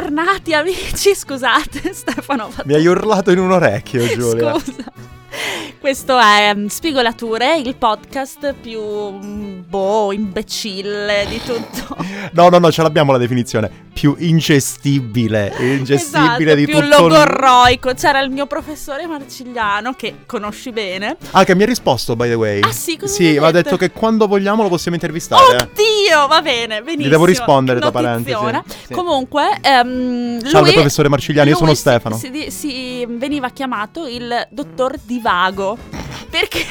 bentornati 0.00 0.52
amici, 0.52 1.14
scusate 1.14 1.92
Stefano. 1.94 2.50
fatto- 2.50 2.66
Mi 2.66 2.74
hai 2.74 2.86
urlato 2.86 3.30
in 3.30 3.38
un 3.38 3.52
orecchio, 3.52 4.06
Giulia. 4.06 4.58
Scusa. 4.58 4.92
Questo 5.86 6.18
è 6.18 6.52
mm, 6.52 6.66
Spigolature, 6.66 7.58
il 7.58 7.76
podcast 7.76 8.54
più 8.60 8.82
mm, 8.82 9.60
boh, 9.68 10.10
imbecille 10.12 11.24
di 11.28 11.40
tutto. 11.40 11.94
No, 12.32 12.48
no, 12.48 12.58
no, 12.58 12.72
ce 12.72 12.82
l'abbiamo 12.82 13.12
la 13.12 13.18
definizione. 13.18 13.70
Più 13.94 14.14
ingestibile. 14.18 15.54
Ingestibile 15.58 16.52
Esatto, 16.52 16.54
di 16.56 16.64
più 16.64 16.74
tutto 16.74 16.84
il- 16.84 16.88
logorroico. 17.12 17.94
C'era 17.94 18.20
il 18.20 18.30
mio 18.30 18.46
professore 18.46 19.06
Marcigliano 19.06 19.92
che 19.92 20.16
conosci 20.26 20.72
bene. 20.72 21.16
Ah, 21.30 21.44
che 21.44 21.54
mi 21.54 21.62
ha 21.62 21.66
risposto, 21.66 22.16
by 22.16 22.28
the 22.28 22.34
way. 22.34 22.60
Ah, 22.60 22.72
sì, 22.72 22.96
cosa 22.98 23.12
Sì, 23.14 23.38
mi 23.38 23.44
ha 23.44 23.50
detto? 23.52 23.76
che 23.76 23.92
quando 23.92 24.26
vogliamo 24.26 24.62
lo 24.62 24.68
possiamo 24.68 24.96
intervistare. 24.96 25.56
Oddio, 25.56 26.26
va 26.28 26.42
bene, 26.42 26.80
benissimo. 26.82 27.06
Gli 27.06 27.10
devo 27.10 27.24
rispondere, 27.24 27.78
tra 27.80 27.90
parentesi. 27.92 28.36
Sì. 28.88 28.92
Comunque, 28.92 29.44
Salve, 29.62 30.40
lui- 30.42 30.72
professore 30.72 31.08
Marcigliani, 31.08 31.50
io 31.50 31.56
sono 31.56 31.70
si- 31.70 31.76
Stefano. 31.76 32.16
Si, 32.16 32.50
si- 32.50 33.06
veniva 33.08 33.48
chiamato 33.50 34.06
il 34.06 34.46
dottor 34.50 34.96
Divago. 35.04 35.75
Perché? 36.30 36.66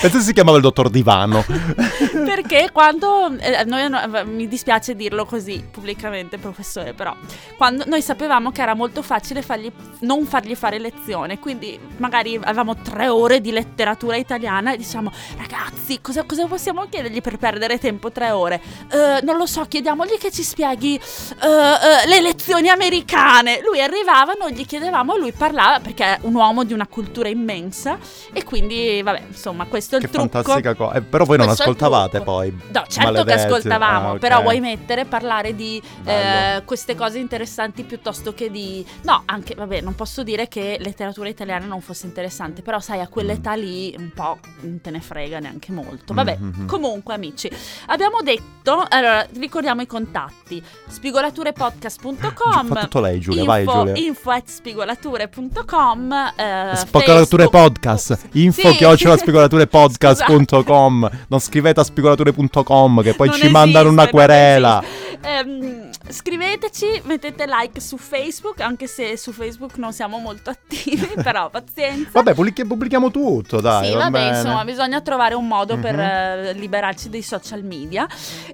Penso 0.00 0.20
si 0.20 0.32
chiamava 0.32 0.56
il 0.56 0.62
dottor 0.62 0.88
Divano. 0.88 1.44
Perché 2.24 2.70
quando 2.72 3.36
eh, 3.38 3.64
noi 3.64 3.88
no- 3.88 4.24
mi 4.24 4.48
dispiace 4.48 4.94
dirlo 4.94 5.24
così 5.24 5.64
pubblicamente, 5.70 6.38
professore, 6.38 6.92
però 6.94 7.14
quando 7.56 7.84
noi 7.86 8.02
sapevamo 8.02 8.50
che 8.52 8.62
era 8.62 8.74
molto 8.74 9.02
facile 9.02 9.42
fargli, 9.42 9.70
non 10.00 10.24
fargli 10.24 10.54
fare 10.54 10.78
lezione, 10.78 11.38
quindi 11.38 11.78
magari 11.98 12.36
avevamo 12.42 12.76
tre 12.76 13.08
ore 13.08 13.40
di 13.40 13.50
letteratura 13.50 14.16
italiana 14.16 14.72
e 14.72 14.76
diciamo 14.76 15.12
ragazzi, 15.36 16.00
cosa, 16.00 16.24
cosa 16.24 16.46
possiamo 16.46 16.86
chiedergli 16.88 17.20
per 17.20 17.36
perdere 17.36 17.78
tempo 17.78 18.10
tre 18.10 18.30
ore? 18.30 18.60
"Eh, 18.90 19.20
non 19.22 19.36
lo 19.36 19.46
so, 19.46 19.64
chiediamogli 19.64 20.16
che 20.18 20.30
ci 20.30 20.42
spieghi 20.42 20.94
eh, 20.96 21.46
eh, 21.46 22.08
le 22.08 22.20
lezioni 22.20 22.68
americane. 22.68 23.60
Lui 23.62 23.80
arrivava, 23.80 24.32
noi 24.38 24.54
gli 24.54 24.64
chiedevamo, 24.66 25.16
lui 25.16 25.32
parlava 25.32 25.80
perché 25.80 26.04
è 26.04 26.18
un 26.22 26.34
uomo 26.34 26.64
di 26.64 26.72
una 26.72 26.86
cultura 26.86 27.28
immensa 27.28 27.98
e 28.32 28.44
quindi 28.44 29.00
vabbè, 29.02 29.22
insomma, 29.28 29.66
questo 29.66 29.96
è 29.96 29.98
il 29.98 30.04
che 30.06 30.10
trucco. 30.10 30.28
fantastica 30.28 30.74
cosa. 30.74 30.94
voi 31.24 31.36
non 31.36 31.46
Questo 31.46 31.62
è 31.64 31.66
il 31.66 31.72
ascoltavate 31.72 32.05
trucco. 32.10 32.24
poi. 32.24 32.50
No, 32.50 32.84
certo 32.88 33.12
Maledetti. 33.12 33.26
che 33.26 33.32
ascoltavamo, 33.44 34.08
Ah, 34.08 34.12
ok. 34.12 34.18
però 34.18 34.42
vuoi 34.42 34.60
mettere, 34.60 35.04
parlare 35.04 35.54
di 35.54 35.80
eh, 36.04 36.62
queste 36.64 36.94
cose 36.94 37.18
interessanti 37.18 37.82
piuttosto 37.84 38.32
che 38.34 38.50
di... 38.50 38.84
No, 39.02 39.22
anche, 39.26 39.54
vabbè, 39.54 39.80
non 39.80 39.94
posso 39.94 40.22
dire 40.22 40.48
che 40.48 40.76
letteratura 40.80 41.28
italiana 41.28 41.66
non 41.66 41.80
fosse 41.80 42.06
interessante, 42.06 42.62
però 42.62 42.80
sai, 42.80 43.00
a 43.00 43.08
quell'età 43.08 43.54
lì 43.54 43.94
un 43.98 44.10
po' 44.14 44.38
non 44.60 44.80
te 44.80 44.90
ne 44.90 45.00
frega 45.00 45.38
neanche 45.38 45.72
molto. 45.72 46.14
Vabbè, 46.14 46.36
Mhm. 46.38 46.66
comunque 46.66 47.14
amici, 47.14 47.50
abbiamo 47.86 48.20
detto, 48.22 48.84
allora, 48.88 49.26
ricordiamo 49.38 49.82
i 49.82 49.86
contatti, 49.86 50.62
spigolaturepodcast.com 50.88 52.66
Fa 52.68 52.80
tutto 52.80 53.00
lei, 53.00 53.18
Giulia, 53.20 53.40
info, 53.42 53.52
vai, 53.52 53.64
Giulia. 53.66 53.96
Info 54.06 54.30
at 54.30 54.48
spigolature.com 54.48 56.12
eh, 56.36 56.72
Spigolature 56.76 57.42
Facebook- 57.48 57.50
podcast 57.50 58.28
info 58.32 58.70
Sì. 58.70 58.76
chiocciola 58.76 59.16
spigolaturepodcast.com 59.16 61.10
non 61.28 61.40
scrivete 61.40 61.80
a 61.80 61.84
spigolature.com 61.96 63.02
che 63.02 63.14
poi 63.14 63.28
Non 63.28 63.36
ci 63.38 63.48
mandano 63.48 63.88
una 63.88 64.02
esiste, 64.02 64.16
querela 64.16 64.82
esiste. 64.82 65.18
Ehm, 65.28 65.90
scriveteci, 66.08 67.02
mettete 67.04 67.46
like 67.46 67.80
su 67.80 67.96
Facebook, 67.96 68.60
anche 68.60 68.86
se 68.86 69.16
su 69.16 69.32
Facebook 69.32 69.76
non 69.78 69.92
siamo 69.92 70.18
molto 70.18 70.50
attivi, 70.50 71.08
però 71.22 71.48
pazienza. 71.50 72.10
vabbè 72.12 72.34
pubblichi- 72.34 72.64
pubblichiamo 72.66 73.10
tutto 73.10 73.60
dai 73.60 73.86
sì, 73.88 73.92
va 73.94 73.98
vabbè, 74.04 74.10
bene. 74.10 74.36
insomma, 74.38 74.64
bisogna 74.64 75.00
trovare 75.00 75.34
un 75.34 75.46
modo 75.46 75.76
per 75.78 75.94
Mhm. 75.94 76.00
eh, 76.00 76.52
liberarci 76.52 77.08
dei 77.08 77.22
social 77.22 77.62
media. 77.64 78.06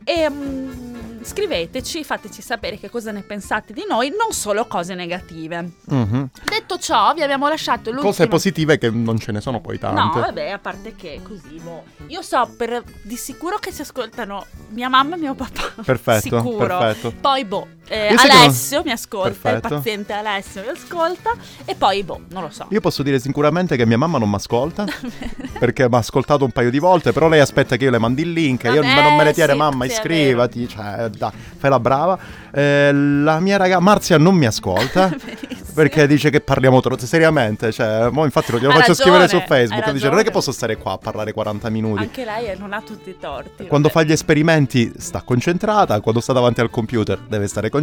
E 0.05 0.31
mm, 0.31 0.92
scriveteci, 1.25 2.05
fateci 2.05 2.43
sapere 2.43 2.79
che 2.79 2.91
cosa 2.91 3.11
ne 3.13 3.23
pensate 3.23 3.73
di 3.73 3.85
noi, 3.89 4.11
non 4.11 4.33
solo 4.33 4.67
cose 4.67 4.95
negative. 4.95 5.71
Mhm. 5.87 6.31
Detto 6.45 6.79
ciò, 6.79 7.13
vi 7.15 7.23
abbiamo 7.23 7.49
lasciato 7.49 7.91
l'ultimo. 7.91 8.11
cose 8.11 8.29
positive 8.29 8.79
che 8.79 8.91
non 8.91 9.19
ce 9.19 9.33
ne 9.33 9.41
sono 9.41 9.61
poi 9.61 9.79
No, 9.83 9.89
tante 9.89 10.21
vabbè, 10.21 10.51
a 10.51 10.59
parte 10.59 10.95
che 10.95 11.21
così, 11.23 11.59
boh. 11.63 11.85
Io 12.09 12.23
so 12.23 12.49
per 12.57 12.83
di 13.03 13.17
sicuro 13.17 13.59
che 13.59 13.73
ci 13.73 13.83
ascoltano 13.83 14.47
mia 14.71 14.89
mamma 14.89 15.17
e 15.17 15.19
mio 15.19 15.35
papà. 15.35 15.83
perfetto 15.85 16.41
Sicuro. 16.41 16.79
perfetto 16.79 17.13
Poi, 17.21 17.45
boh, 17.45 17.69
eh, 17.93 18.09
Io 18.09 18.15
non- 18.15 18.31
Alessio 18.31 18.83
mi 18.85 18.91
ascolta, 18.91 19.29
Perfetto. 19.29 19.67
il 19.67 19.75
paziente 19.75 20.13
Alessio 20.13 20.63
mi 20.63 20.69
ascolta. 20.69 21.31
E 21.65 21.75
poi, 21.75 22.03
boh, 22.03 22.21
non 22.31 22.43
lo 22.43 22.51
so. 22.51 22.67
io 22.71 22.81
posso 22.81 23.03
dire 23.03 23.19
sicuramente 23.19 23.77
che 23.77 23.85
mia 23.87 23.99
mamma 23.99 24.19
non 24.19 24.29
mi 24.29 24.35
ascolta 24.37 24.85
perché 25.59 25.89
mi 25.89 25.95
ha 25.95 25.99
ascoltato 25.99 26.45
un 26.45 26.51
paio 26.51 26.71
di 26.71 26.79
volte 26.79 27.13
però 27.13 27.29
lei 27.29 27.41
aspetta 27.41 27.77
che 27.77 27.85
io 27.85 27.91
le 27.91 27.99
mandi 27.99 28.23
il 28.23 28.33
link 28.33 28.65
io 28.65 28.75
Vabbè, 28.83 29.03
non 29.03 29.17
me 29.17 29.25
ne 29.25 29.33
tiene 29.33 29.53
sì, 29.53 29.59
mamma 29.59 29.85
sì, 29.85 29.91
è 29.91 29.95
iscriviti 29.95 30.69
cioè 30.69 31.09
dai, 31.11 31.31
fai 31.59 31.71
la 31.71 31.81
brava 31.81 32.19
Eh, 32.55 32.93
la 32.93 33.41
mia 33.41 33.57
ragazza 33.57 33.81
Marzia 33.81 34.19
non 34.19 34.35
mi 34.37 34.47
ascolta. 34.47 35.11
Perché 35.75 36.07
dice 36.07 36.29
che 36.29 36.43
parliamo 36.43 36.83
troppo 36.83 37.07
seriamente, 37.07 37.73
cioè, 37.73 38.11
mo 38.11 38.25
infatti 38.25 38.53
glielo 38.53 38.73
Hai 38.73 38.81
faccio 38.81 38.93
scrivere 38.93 39.27
su 39.27 39.39
ragione, 39.39 39.47
Facebook, 39.47 39.91
dice 39.93 40.05
non 40.05 40.19
è 40.19 40.19
che 40.19 40.25
ragione. 40.25 40.31
posso 40.31 40.53
stare 40.53 40.77
qua 40.77 40.93
a 40.93 40.99
parlare 40.99 41.33
40 41.33 41.71
minuti. 41.71 42.03
Anche 42.03 42.27
lei 42.27 42.59
non 42.59 42.75
ha 42.75 42.83
tutti 42.83 43.09
i 43.09 43.17
torti. 43.19 43.67
Quando 43.67 43.89
vabbè. 43.89 44.01
fa 44.01 44.07
gli 44.07 44.13
esperimenti 44.13 44.93
sta 44.99 45.23
concentrata, 45.23 45.99
quando 46.03 46.21
sta 46.21 46.35
davanti 46.35 46.61
al 46.61 46.69
computer 46.69 47.19
deve 47.27 47.47
stare 47.47 47.71
concentrata, 47.71 47.82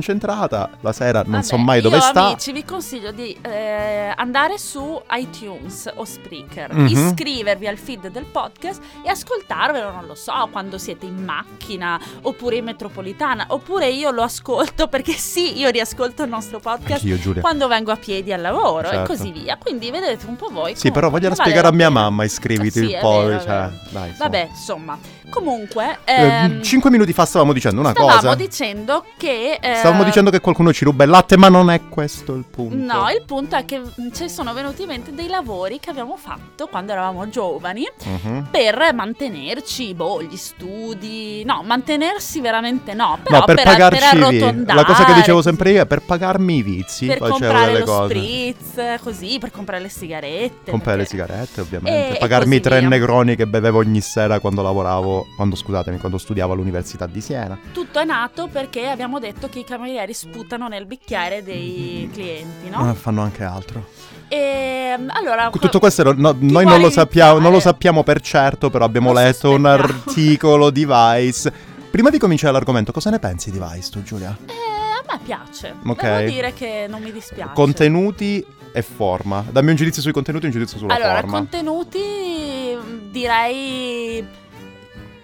la 0.81 0.91
sera 0.91 1.21
non 1.21 1.31
Vabbè, 1.31 1.43
so 1.43 1.57
mai 1.57 1.81
dove 1.81 1.95
io, 1.97 2.01
sta. 2.01 2.25
amici, 2.27 2.51
vi 2.51 2.63
consiglio 2.65 3.11
di 3.11 3.37
eh, 3.41 4.13
andare 4.15 4.57
su 4.57 5.01
iTunes 5.11 5.91
o 5.95 6.05
Spreaker, 6.05 6.73
Mhm. 6.73 6.85
iscrivervi 6.87 7.67
al 7.67 7.77
feed 7.77 8.07
del 8.09 8.25
podcast 8.25 8.81
e 9.03 9.09
ascoltarvelo, 9.09 9.91
non 9.91 10.05
lo 10.05 10.15
so, 10.15 10.47
quando 10.51 10.77
siete 10.77 11.05
in 11.05 11.23
macchina 11.23 11.99
oppure 12.23 12.57
in 12.57 12.65
metropolitana, 12.65 13.45
oppure 13.49 13.87
io 13.89 14.11
lo 14.11 14.21
ascolto 14.23 14.87
perché 14.87 15.13
sì, 15.13 15.57
io 15.57 15.69
riascolto 15.69 16.23
il 16.23 16.29
nostro 16.29 16.59
podcast 16.59 17.03
Anch'io, 17.05 17.33
quando 17.41 17.67
vengo 17.67 17.91
a 17.91 17.95
piedi 17.95 18.31
al 18.33 18.41
lavoro 18.41 18.87
e 18.87 18.91
Certo. 18.91 19.13
così 19.13 19.31
via. 19.31 19.57
Quindi 19.57 19.91
vedete 19.91 20.25
un 20.25 20.35
po' 20.35 20.49
voi. 20.49 20.75
Sì, 20.75 20.91
però 20.91 21.09
voglio 21.09 21.29
vale 21.29 21.35
spiegare 21.41 21.67
a 21.67 21.71
mia 21.71 21.89
mamma, 21.89 22.23
iscriviti 22.23 22.79
Sì, 22.79 22.87
vero, 22.87 23.29
è 23.29 23.39
cioè, 23.41 23.69
dai. 23.89 24.13
Vabbè, 24.17 24.47
insomma, 24.51 24.97
comunque... 25.29 25.99
Eh, 26.05 26.13
ehm, 26.21 26.61
cinque 26.61 26.89
minuti 26.89 27.13
fa 27.13 27.25
stavamo 27.25 27.53
dicendo 27.53 27.79
una 27.81 27.91
stavamo 27.91 28.13
cosa. 28.15 28.35
dicendo 28.35 29.05
che... 29.17 29.57
eh, 29.61 29.75
Stavamo 29.75 30.03
dicendo 30.03 30.29
che 30.29 30.39
qualcuno 30.39 30.71
ci 30.73 30.83
ruba 30.83 31.03
il 31.03 31.09
latte, 31.09 31.37
ma 31.37 31.49
non 31.49 31.69
è 31.69 31.81
questo 31.89 32.33
il 32.33 32.45
punto. 32.49 32.75
No, 32.75 33.09
il 33.09 33.23
punto 33.25 33.55
è 33.55 33.65
che 33.65 33.81
ci 34.13 34.29
sono 34.29 34.53
venuti 34.53 34.81
in 34.83 34.87
mente 34.89 35.13
dei 35.13 35.27
lavori 35.27 35.79
che 35.79 35.89
abbiamo 35.89 36.17
fatto 36.17 36.67
quando 36.67 36.91
eravamo 36.91 37.29
giovani 37.29 37.87
Mhm. 38.03 38.47
per 38.51 38.91
mantenerci, 38.93 39.93
boh, 39.93 40.21
gli 40.21 40.35
studi. 40.37 41.43
No, 41.45 41.61
mantenersi 41.65 42.41
veramente 42.41 42.93
no, 42.93 43.17
però 43.23 43.39
No, 43.39 43.45
per, 43.45 43.55
per, 43.55 43.63
pagarci 43.65 44.17
per. 44.17 44.63
La 44.75 44.85
cosa 44.85 45.03
che 45.05 45.13
dicevo 45.13 45.41
sempre 45.41 45.71
io 45.71 45.81
è 45.81 45.85
per 45.85 46.01
pagarmi 46.01 46.57
i 46.57 46.63
vizi. 46.63 47.07
Per 47.07 47.17
facevo 47.17 47.37
comprare 47.37 47.65
delle 47.71 47.79
lo 47.79 47.85
cose. 47.85 48.07
spritz, 48.15 49.01
così, 49.03 49.37
per 49.39 49.51
comprare 49.51 49.81
le 49.81 49.89
sigarette. 49.89 50.71
Comprare 50.71 50.97
le 50.99 51.03
perché- 51.03 51.23
sigarette, 51.23 51.61
ovviamente. 51.61 52.09
E- 52.11 52.15
e 52.15 52.17
Pagarmi 52.19 52.55
i 52.55 52.57
così 52.59 52.69
tre 52.69 52.79
via. 52.79 52.87
negroni 52.89 53.35
che 53.35 53.47
bevevo 53.47 53.79
ogni 53.79 54.01
sera 54.01 54.39
quando 54.39 54.61
lavoravo. 54.61 55.18
Quando, 55.35 55.55
scusatemi, 55.55 55.97
quando 55.97 56.17
studiavo 56.17 56.53
all'Università 56.53 57.05
di 57.05 57.21
Siena. 57.21 57.57
Tutto 57.71 57.99
è 57.99 58.05
nato 58.05 58.47
perché 58.47 58.87
abbiamo 58.87 59.19
detto 59.19 59.49
che 59.49 59.59
i 59.59 59.63
camerieri 59.63 60.13
sputano 60.13 60.67
nel 60.67 60.85
bicchiere 60.85 61.43
dei 61.43 62.09
clienti, 62.11 62.69
Ma 62.69 62.83
no? 62.85 62.93
fanno 62.93 63.21
anche 63.21 63.43
altro. 63.43 63.87
E 64.27 64.95
allora. 65.07 65.49
Tutto 65.49 65.79
questo 65.79 66.13
no- 66.13 66.35
noi 66.39 66.65
non 66.65 66.79
lo, 66.79 66.89
sappiamo, 66.89 67.39
non 67.39 67.51
lo 67.51 67.59
sappiamo 67.59 68.03
per 68.03 68.21
certo, 68.21 68.69
però 68.69 68.85
abbiamo 68.85 69.11
Lo 69.11 69.19
letto 69.19 69.51
un 69.51 69.65
articolo 69.65 70.69
di 70.69 70.85
Vice. 70.87 71.51
Prima 71.89 72.09
di 72.11 72.19
cominciare 72.19 72.53
l'argomento, 72.53 72.91
cosa 72.91 73.09
ne 73.09 73.17
pensi 73.17 73.49
di 73.49 73.59
Vice 73.59 73.89
tu, 73.89 74.03
Giulia? 74.03 74.37
Eh, 74.45 74.53
a 74.53 75.03
me 75.17 75.19
piace. 75.23 75.73
Ok. 75.83 76.01
Devo 76.03 76.29
dire 76.29 76.53
che 76.53 76.85
non 76.87 77.01
mi 77.01 77.11
dispiace. 77.11 77.53
Contenuti 77.53 78.45
e 78.71 78.81
forma. 78.83 79.43
Dammi 79.49 79.71
un 79.71 79.75
giudizio 79.75 80.01
sui 80.03 80.11
contenuti 80.11 80.43
e 80.45 80.47
un 80.49 80.53
giudizio 80.53 80.77
sulla 80.77 80.93
allora, 80.93 81.15
forma. 81.21 81.37
contenuti 81.37 82.77
mh, 82.79 83.09
direi 83.11 84.23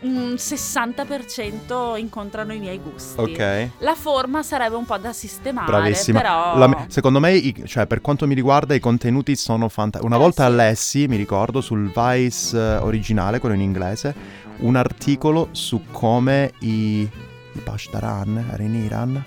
un 0.06 0.36
60% 0.38 1.98
incontrano 1.98 2.54
i 2.54 2.60
miei 2.60 2.80
gusti. 2.80 3.20
Ok. 3.20 3.70
La 3.80 3.96
forma 3.96 4.44
sarebbe 4.44 4.76
un 4.76 4.86
po' 4.86 4.98
da 4.98 5.14
sistemare, 5.14 5.66
Bravissima. 5.72 6.20
però 6.22 6.58
La 6.58 6.86
secondo 6.90 7.20
me, 7.20 7.34
i- 7.34 7.64
cioè, 7.66 7.88
per 7.88 8.02
quanto 8.02 8.28
mi 8.28 8.34
riguarda, 8.36 8.74
i 8.74 8.80
contenuti 8.80 9.36
sono 9.36 9.68
fantastici. 9.70 10.06
Una 10.06 10.16
Eh, 10.22 10.24
volta 10.24 10.48
sì. 10.50 10.56
lessi, 10.56 11.08
mi 11.08 11.16
ricordo, 11.16 11.62
sul 11.62 11.92
Vice 11.96 12.58
eh, 12.58 12.76
originale, 12.78 13.40
quello 13.40 13.56
in 13.56 13.62
inglese, 13.62 14.14
un 14.58 14.76
articolo 14.76 15.50
su 15.52 15.82
come 15.92 16.54
i, 16.60 17.02
i 17.02 17.60
Pashdaran, 17.64 18.46
era 18.54 18.64
in 18.64 18.76
Iran? 18.76 19.24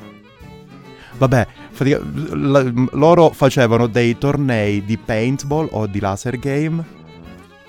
Vabbè, 1.19 1.47
pratica- 1.77 2.01
la- 2.35 2.73
loro 2.93 3.31
facevano 3.31 3.89
dei 3.89 4.17
tornei 4.19 4.85
di 4.85 4.97
paintball 4.97 5.69
o 5.73 5.87
di 5.89 5.99
laser 5.99 6.39
game 6.39 6.97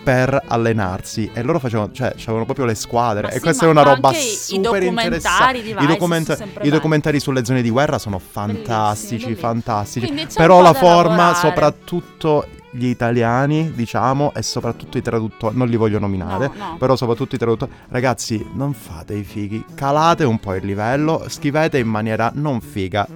per 0.04 0.42
allenarsi 0.48 1.30
e 1.34 1.42
loro 1.44 1.60
facevano, 1.60 1.92
cioè, 1.92 2.13
avevano 2.22 2.46
proprio 2.46 2.66
le 2.66 2.75
squadre 2.75 3.24
Ma 3.24 3.30
e 3.30 3.34
sì, 3.34 3.40
questa 3.42 3.66
è 3.66 3.69
una 3.69 3.84
roba 3.84 4.12
super 4.13 4.81
interessante. 4.84 5.57
I, 5.57 5.74
sempre 6.36 6.66
i 6.66 6.69
documentari 6.69 7.19
sulle 7.19 7.44
zone 7.46 7.62
di 7.62 7.69
guerra 7.69 8.00
sono 8.00 8.18
fantastici, 8.19 9.25
bellissimi. 9.25 9.36
fantastici. 9.36 10.13
C'è 10.13 10.28
Però 10.36 10.62
la 10.62 10.74
forma, 10.74 11.16
lavorare. 11.31 11.36
soprattutto 11.36 12.48
gli 12.72 12.86
italiani, 12.86 13.72
diciamo, 13.74 14.31
e 14.36 14.42
soprattutto 14.44 14.98
i 14.98 15.01
traduttori, 15.01 15.57
non 15.57 15.68
li 15.68 15.75
voglio 15.75 15.98
nominare, 16.00 16.51
No, 16.56 16.69
no. 16.72 16.78
però 16.78 16.96
soprattutto 16.96 17.36
i 17.36 17.38
traduttori. 17.38 17.72
Ragazzi, 17.90 18.46
non 18.54 18.74
fate 18.74 19.16
i 19.16 19.24
fighi, 19.24 19.63
calate 19.75 20.24
un 20.24 20.40
po' 20.40 20.54
il 20.56 20.66
livello, 20.66 21.25
scrivete 21.28 21.78
in 21.80 21.88
maniera 21.88 22.31
non 22.36 22.62
figa. 22.62 23.07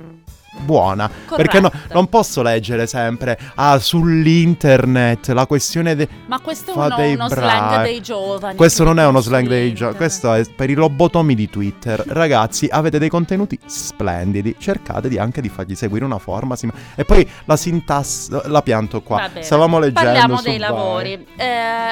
Buona. 0.60 1.10
Perché 1.36 1.60
no- 1.60 1.70
Corretto. 1.70 1.94
non 1.94 2.08
posso 2.08 2.42
leggere 2.42 2.88
sempre, 2.88 3.38
ah, 3.56 3.78
sull'internet, 3.80 5.28
la 5.30 5.46
questione 5.46 5.96
de- 5.96 6.08
Ma 6.28 6.40
questo 6.40 6.72
è 6.72 6.76
uno, 6.76 6.96
uno 6.96 7.30
slang 7.30 7.82
dei 7.84 8.02
giovani. 8.02 8.56
Questo 8.56 8.84
non 8.84 9.00
è 9.00 9.06
uno 9.06 9.20
slang 9.22 9.48
dei 9.48 9.70
internet. 9.70 9.96
questo 9.98 10.34
è 10.34 10.44
per 10.56 10.70
i 10.70 10.74
lobotomi 10.74 11.36
di 11.36 11.50
Twitter. 11.50 12.04
Ragazzi, 12.08 12.68
avete 12.70 13.00
dei 13.00 13.10
contenuti 13.10 13.58
splendidi, 13.66 14.56
cercate 14.60 15.10
di 15.10 15.18
anche 15.18 15.42
di 15.42 15.50
fargli 15.50 15.76
seguire 15.76 16.06
una 16.06 16.18
forma. 16.20 16.56
sim- 16.56 16.72
E 16.96 17.04
poi 17.06 17.28
la 17.46 17.56
sintassi, 17.58 18.32
la 18.46 18.62
pianto 18.62 19.02
qua. 19.02 19.30
Stavamo 19.40 19.80
leggendo 19.80 20.10
Parliamo 20.12 20.42
dei 20.42 20.58
lavori. 20.58 21.26
Eh, 21.36 21.46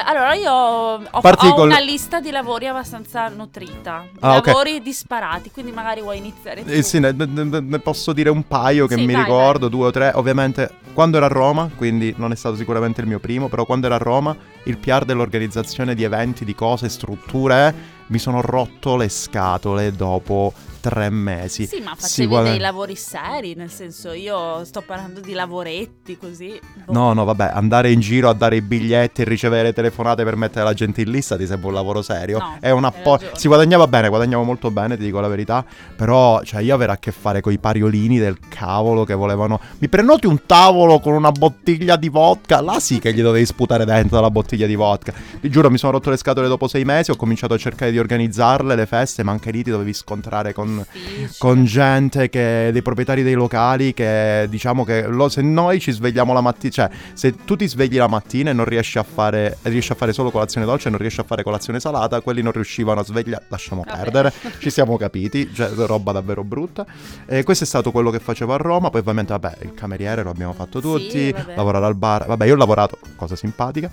allora, 0.04 0.34
io 0.34 0.52
ho, 0.52 1.20
Parti 1.20 1.46
ho 1.46 1.62
una 1.62 1.78
lista 1.80 2.20
di 2.20 2.30
lavori 2.30 2.66
abbastanza 2.66 3.28
nutrita. 3.28 4.04
Ah, 4.20 4.40
lavori 4.44 4.80
disparati, 4.82 5.50
quindi 5.50 5.72
magari 5.72 6.00
vuoi 6.00 6.18
iniziare 6.18 6.62
tu. 6.64 6.70
Eh, 6.70 6.82
sì, 6.82 6.98
ne, 6.98 7.12
ne- 7.12 7.60
ne 7.60 7.78
posso 7.78 8.12
dire 8.12 8.30
un 8.30 8.42
paio 8.52 8.86
che 8.86 8.96
Sì, 8.96 9.06
mi 9.06 9.14
vai, 9.14 9.24
ricordo, 9.24 9.68
due 9.68 9.86
o 9.86 9.90
tre. 9.90 10.12
Ovviamente, 10.14 10.70
quando 10.92 11.16
ero 11.16 11.24
a 11.24 11.30
Roma, 11.30 11.70
quindi 11.74 12.12
non 12.18 12.32
è 12.32 12.36
stato 12.36 12.54
sicuramente 12.54 13.00
il 13.00 13.06
mio 13.06 13.18
primo, 13.18 13.48
però 13.48 13.64
quando 13.64 13.86
ero 13.86 13.94
a 13.94 13.98
Roma, 13.98 14.36
il 14.64 14.76
PR 14.76 15.06
dell'organizzazione 15.06 15.94
di 15.94 16.02
eventi, 16.02 16.44
di 16.44 16.54
cose, 16.54 16.90
strutture, 16.90 17.74
mi 18.08 18.18
sono 18.18 18.42
rotto 18.42 18.96
le 18.96 19.08
scatole 19.08 19.92
dopo 19.92 20.52
tre 20.82 21.08
mesi. 21.10 21.66
Sì, 21.66 21.80
ma 21.80 21.94
facevi 21.96 22.26
guarda- 22.28 22.50
dei 22.50 22.58
lavori 22.58 22.96
seri, 22.96 23.54
nel 23.54 23.70
senso 23.70 24.12
io 24.12 24.64
sto 24.64 24.82
parlando 24.82 25.20
di 25.20 25.32
lavoretti 25.32 26.18
così. 26.18 26.58
boh. 26.84 26.92
No, 26.92 27.12
no, 27.12 27.24
vabbè, 27.24 27.52
andare 27.54 27.92
in 27.92 28.00
giro 28.00 28.28
a 28.28 28.32
dare 28.32 28.56
i 28.56 28.62
biglietti 28.62 29.22
e 29.22 29.24
ricevere 29.24 29.72
telefonate 29.72 30.24
per 30.24 30.34
mettere 30.34 30.64
la 30.64 30.74
gente 30.74 31.00
in 31.00 31.10
lista 31.10 31.36
ti 31.36 31.46
sembra 31.46 31.68
un 31.68 31.74
lavoro 31.74 32.02
serio? 32.02 32.38
No, 32.38 32.56
è 32.60 32.70
una 32.70 32.90
po'. 32.90 33.18
Si 33.34 33.46
guadagnava 33.46 33.86
bene, 33.86 34.08
guadagnavo 34.08 34.42
molto 34.42 34.72
bene, 34.72 34.96
ti 34.96 35.04
dico 35.04 35.20
la 35.20 35.28
verità. 35.28 35.64
Però, 35.96 36.42
cioè, 36.42 36.62
io 36.62 36.74
avere 36.74 36.92
a 36.92 36.96
che 36.98 37.12
fare 37.12 37.40
con 37.40 37.52
i 37.52 37.58
pariolini 37.58 38.18
del 38.18 38.38
cavolo 38.48 39.04
che 39.04 39.14
volevano. 39.14 39.60
Mi 39.78 39.88
prenoti 39.88 40.26
un 40.26 40.44
tavolo 40.44 40.98
con 40.98 41.12
una 41.12 41.30
bottiglia 41.30 41.94
di 41.94 42.08
vodka? 42.08 42.60
Là 42.60 42.80
sì 42.80 42.98
che 42.98 43.14
gli 43.14 43.22
dovevi 43.22 43.46
sputare 43.46 43.84
dentro 43.84 44.20
la 44.20 44.30
bottiglia 44.30 44.66
di 44.66 44.74
vodka. 44.74 45.12
Ti 45.40 45.48
giuro, 45.48 45.70
mi 45.70 45.78
sono 45.78 45.92
rotto 45.92 46.10
le 46.10 46.16
scatole 46.16 46.48
dopo 46.48 46.66
sei 46.66 46.84
mesi. 46.84 47.12
Ho 47.12 47.16
cominciato 47.16 47.54
a 47.54 47.56
cercare 47.56 47.92
di 47.92 48.00
organizzarle 48.00 48.74
le 48.74 48.86
feste, 48.86 49.22
ma 49.22 49.30
anche 49.30 49.52
lì 49.52 49.62
ti 49.62 49.70
dovevi 49.70 49.92
scontrare 49.92 50.52
con 50.52 50.71
Difficile. 50.76 51.28
con 51.38 51.64
gente 51.64 52.28
che 52.28 52.70
dei 52.72 52.82
proprietari 52.82 53.22
dei 53.22 53.34
locali 53.34 53.92
che 53.94 54.46
diciamo 54.48 54.84
che 54.84 55.06
lo- 55.06 55.28
se 55.28 55.42
noi 55.42 55.80
ci 55.80 55.92
svegliamo 55.92 56.32
la 56.32 56.40
mattina 56.40 56.72
cioè 56.72 56.90
se 57.12 57.34
tu 57.44 57.56
ti 57.56 57.66
svegli 57.68 57.96
la 57.96 58.06
mattina 58.08 58.50
e 58.50 58.52
non 58.52 58.64
riesci 58.64 58.98
a 58.98 59.02
fare 59.02 59.58
riesci 59.62 59.92
a 59.92 59.94
fare 59.94 60.12
solo 60.12 60.30
colazione 60.30 60.66
dolce 60.66 60.88
e 60.88 60.90
non 60.90 60.98
riesci 61.00 61.20
a 61.20 61.24
fare 61.24 61.42
colazione 61.42 61.80
salata 61.80 62.20
quelli 62.20 62.42
non 62.42 62.52
riuscivano 62.52 63.00
a 63.00 63.04
svegliare 63.04 63.44
lasciamo 63.48 63.82
Vabbè. 63.86 64.02
perdere 64.02 64.32
ci 64.60 64.70
siamo 64.70 64.96
capiti 64.96 65.52
cioè 65.52 65.70
roba 65.86 66.12
davvero 66.12 66.44
brutta 66.44 66.84
e 67.26 67.42
questo 67.42 67.64
è 67.64 67.66
stato 67.66 67.90
quello 67.90 68.10
che 68.10 68.18
facevo 68.20 68.52
a 68.54 68.56
Roma 68.56 68.90
poi 68.90 69.00
ovviamente 69.00 69.32
vabbè 69.32 69.58
il 69.62 69.74
cameriere 69.74 70.22
lo 70.22 70.30
abbiamo 70.30 70.52
fatto 70.52 70.80
Sì, 70.80 70.86
tutti 70.86 71.32
vabbè. 71.32 71.54
lavorare 71.56 71.86
al 71.86 71.96
bar 71.96 72.26
vabbè 72.26 72.46
io 72.46 72.54
ho 72.54 72.56
lavorato 72.56 72.98
cosa 73.16 73.36
simpatica 73.36 73.90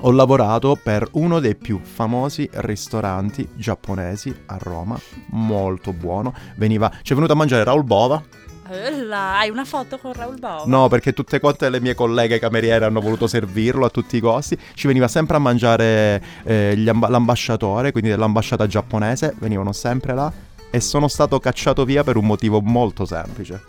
ho 0.00 0.10
lavorato 0.10 0.78
per 0.80 1.08
uno 1.12 1.40
dei 1.40 1.54
più 1.54 1.80
famosi 1.82 2.48
ristoranti 2.52 3.48
giapponesi 3.54 4.34
a 4.46 4.56
Roma, 4.58 4.98
molto 5.30 5.92
buono. 5.92 6.34
Veniva, 6.56 6.90
ci 7.02 7.12
è 7.12 7.14
venuto 7.14 7.32
a 7.32 7.36
mangiare 7.36 7.64
Raul 7.64 7.84
Bova. 7.84 8.22
Bella, 8.66 9.36
Hai 9.36 9.50
una 9.50 9.64
foto 9.64 9.98
con 9.98 10.12
Raul 10.12 10.38
Bova? 10.38 10.64
No, 10.66 10.88
perché 10.88 11.12
tutte 11.12 11.38
quante 11.38 11.68
le 11.68 11.80
mie 11.80 11.94
colleghe 11.94 12.38
cameriere 12.38 12.84
hanno 12.84 13.00
voluto 13.00 13.26
servirlo 13.26 13.84
a 13.84 13.90
tutti 13.90 14.16
i 14.16 14.20
costi. 14.20 14.58
Ci 14.74 14.86
veniva 14.86 15.06
sempre 15.08 15.36
a 15.36 15.38
mangiare 15.38 16.22
eh, 16.44 16.82
amba- 16.86 17.08
l'ambasciatore, 17.08 17.92
quindi 17.92 18.10
dell'ambasciata 18.10 18.66
giapponese, 18.66 19.34
venivano 19.38 19.72
sempre 19.72 20.14
là. 20.14 20.32
E 20.70 20.80
sono 20.80 21.08
stato 21.08 21.38
cacciato 21.38 21.84
via 21.84 22.02
per 22.02 22.16
un 22.16 22.26
motivo 22.26 22.60
molto 22.60 23.04
semplice. 23.04 23.62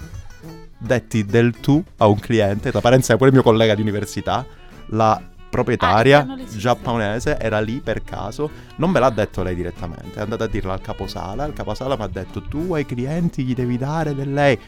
Detti 0.77 1.25
del 1.25 1.59
tu 1.59 1.83
a 1.97 2.07
un 2.07 2.19
cliente, 2.19 2.71
tra 2.71 2.81
parentesi 2.81 3.11
è 3.11 3.17
pure 3.17 3.29
il 3.29 3.35
mio 3.35 3.43
collega 3.43 3.75
di 3.75 3.81
università, 3.81 4.45
la 4.87 5.21
proprietaria 5.55 6.25
Ah, 6.27 6.37
giapponese 6.57 7.37
era 7.39 7.61
lì 7.61 7.79
per 7.79 8.03
caso, 8.03 8.49
non 8.75 8.89
me 8.89 8.99
l'ha 8.99 9.09
detto 9.09 9.41
lei 9.41 9.55
direttamente, 9.55 10.19
è 10.19 10.21
andata 10.21 10.43
a 10.43 10.47
dirlo 10.47 10.73
al 10.73 10.81
caposala, 10.81 11.45
il 11.45 11.53
caposala 11.53 11.95
mi 11.95 12.03
ha 12.03 12.07
detto 12.07 12.41
tu 12.41 12.73
ai 12.73 12.85
clienti 12.85 13.43
gli 13.43 13.53
devi 13.53 13.77
dare 13.77 14.13
del 14.13 14.33
lei. 14.33 14.59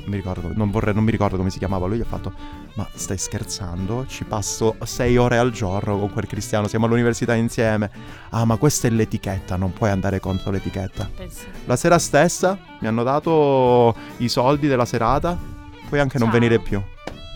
Non 0.00 0.08
mi 0.08 0.16
ricordo, 0.16 0.50
non, 0.54 0.70
vorrei, 0.70 0.94
non 0.94 1.04
mi 1.04 1.10
ricordo 1.10 1.36
come 1.36 1.50
si 1.50 1.58
chiamava 1.58 1.86
lui, 1.86 2.00
ha 2.00 2.04
fatto 2.04 2.32
ma 2.74 2.86
stai 2.94 3.18
scherzando? 3.18 4.06
Ci 4.06 4.24
passo 4.24 4.76
sei 4.84 5.16
ore 5.16 5.38
al 5.38 5.50
giorno 5.52 5.98
con 5.98 6.10
quel 6.10 6.26
cristiano, 6.26 6.68
siamo 6.68 6.86
all'università 6.86 7.34
insieme. 7.34 7.90
Ah 8.30 8.44
ma 8.44 8.56
questa 8.56 8.88
è 8.88 8.90
l'etichetta, 8.90 9.56
non 9.56 9.72
puoi 9.72 9.90
andare 9.90 10.20
contro 10.20 10.50
l'etichetta. 10.50 11.08
Penso. 11.14 11.44
La 11.64 11.76
sera 11.76 11.98
stessa 11.98 12.58
mi 12.80 12.86
hanno 12.86 13.02
dato 13.02 13.94
i 14.18 14.28
soldi 14.28 14.68
della 14.68 14.84
serata, 14.86 15.36
puoi 15.88 16.00
anche 16.00 16.18
non 16.18 16.30
Ciao. 16.30 16.38
venire 16.38 16.58
più. 16.58 16.82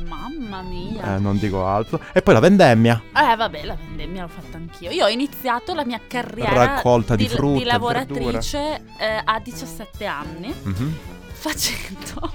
Mamma 0.07 0.63
mia. 0.63 1.15
Eh, 1.15 1.19
non 1.21 1.39
dico 1.39 1.65
altro. 1.67 2.01
E 2.13 2.21
poi 2.21 2.35
la 2.35 2.41
vendemmia. 2.41 3.01
Eh 3.15 3.37
vabbè, 3.37 3.65
la 3.65 3.77
vendemmia 3.77 4.23
l'ho 4.23 4.29
fatta 4.29 4.57
anch'io. 4.57 4.91
Io 4.91 5.05
ho 5.05 5.09
iniziato 5.09 5.73
la 5.75 5.85
mia 5.85 6.01
carriera 6.07 6.53
Raccolta 6.53 7.15
di 7.15 7.29
frutta 7.29 7.61
e 7.61 7.65
lavoratrice 7.65 8.83
eh, 8.99 9.21
a 9.25 9.39
17 9.39 10.05
anni 10.07 10.53
Mhm. 10.63 10.97
facendo 11.33 12.33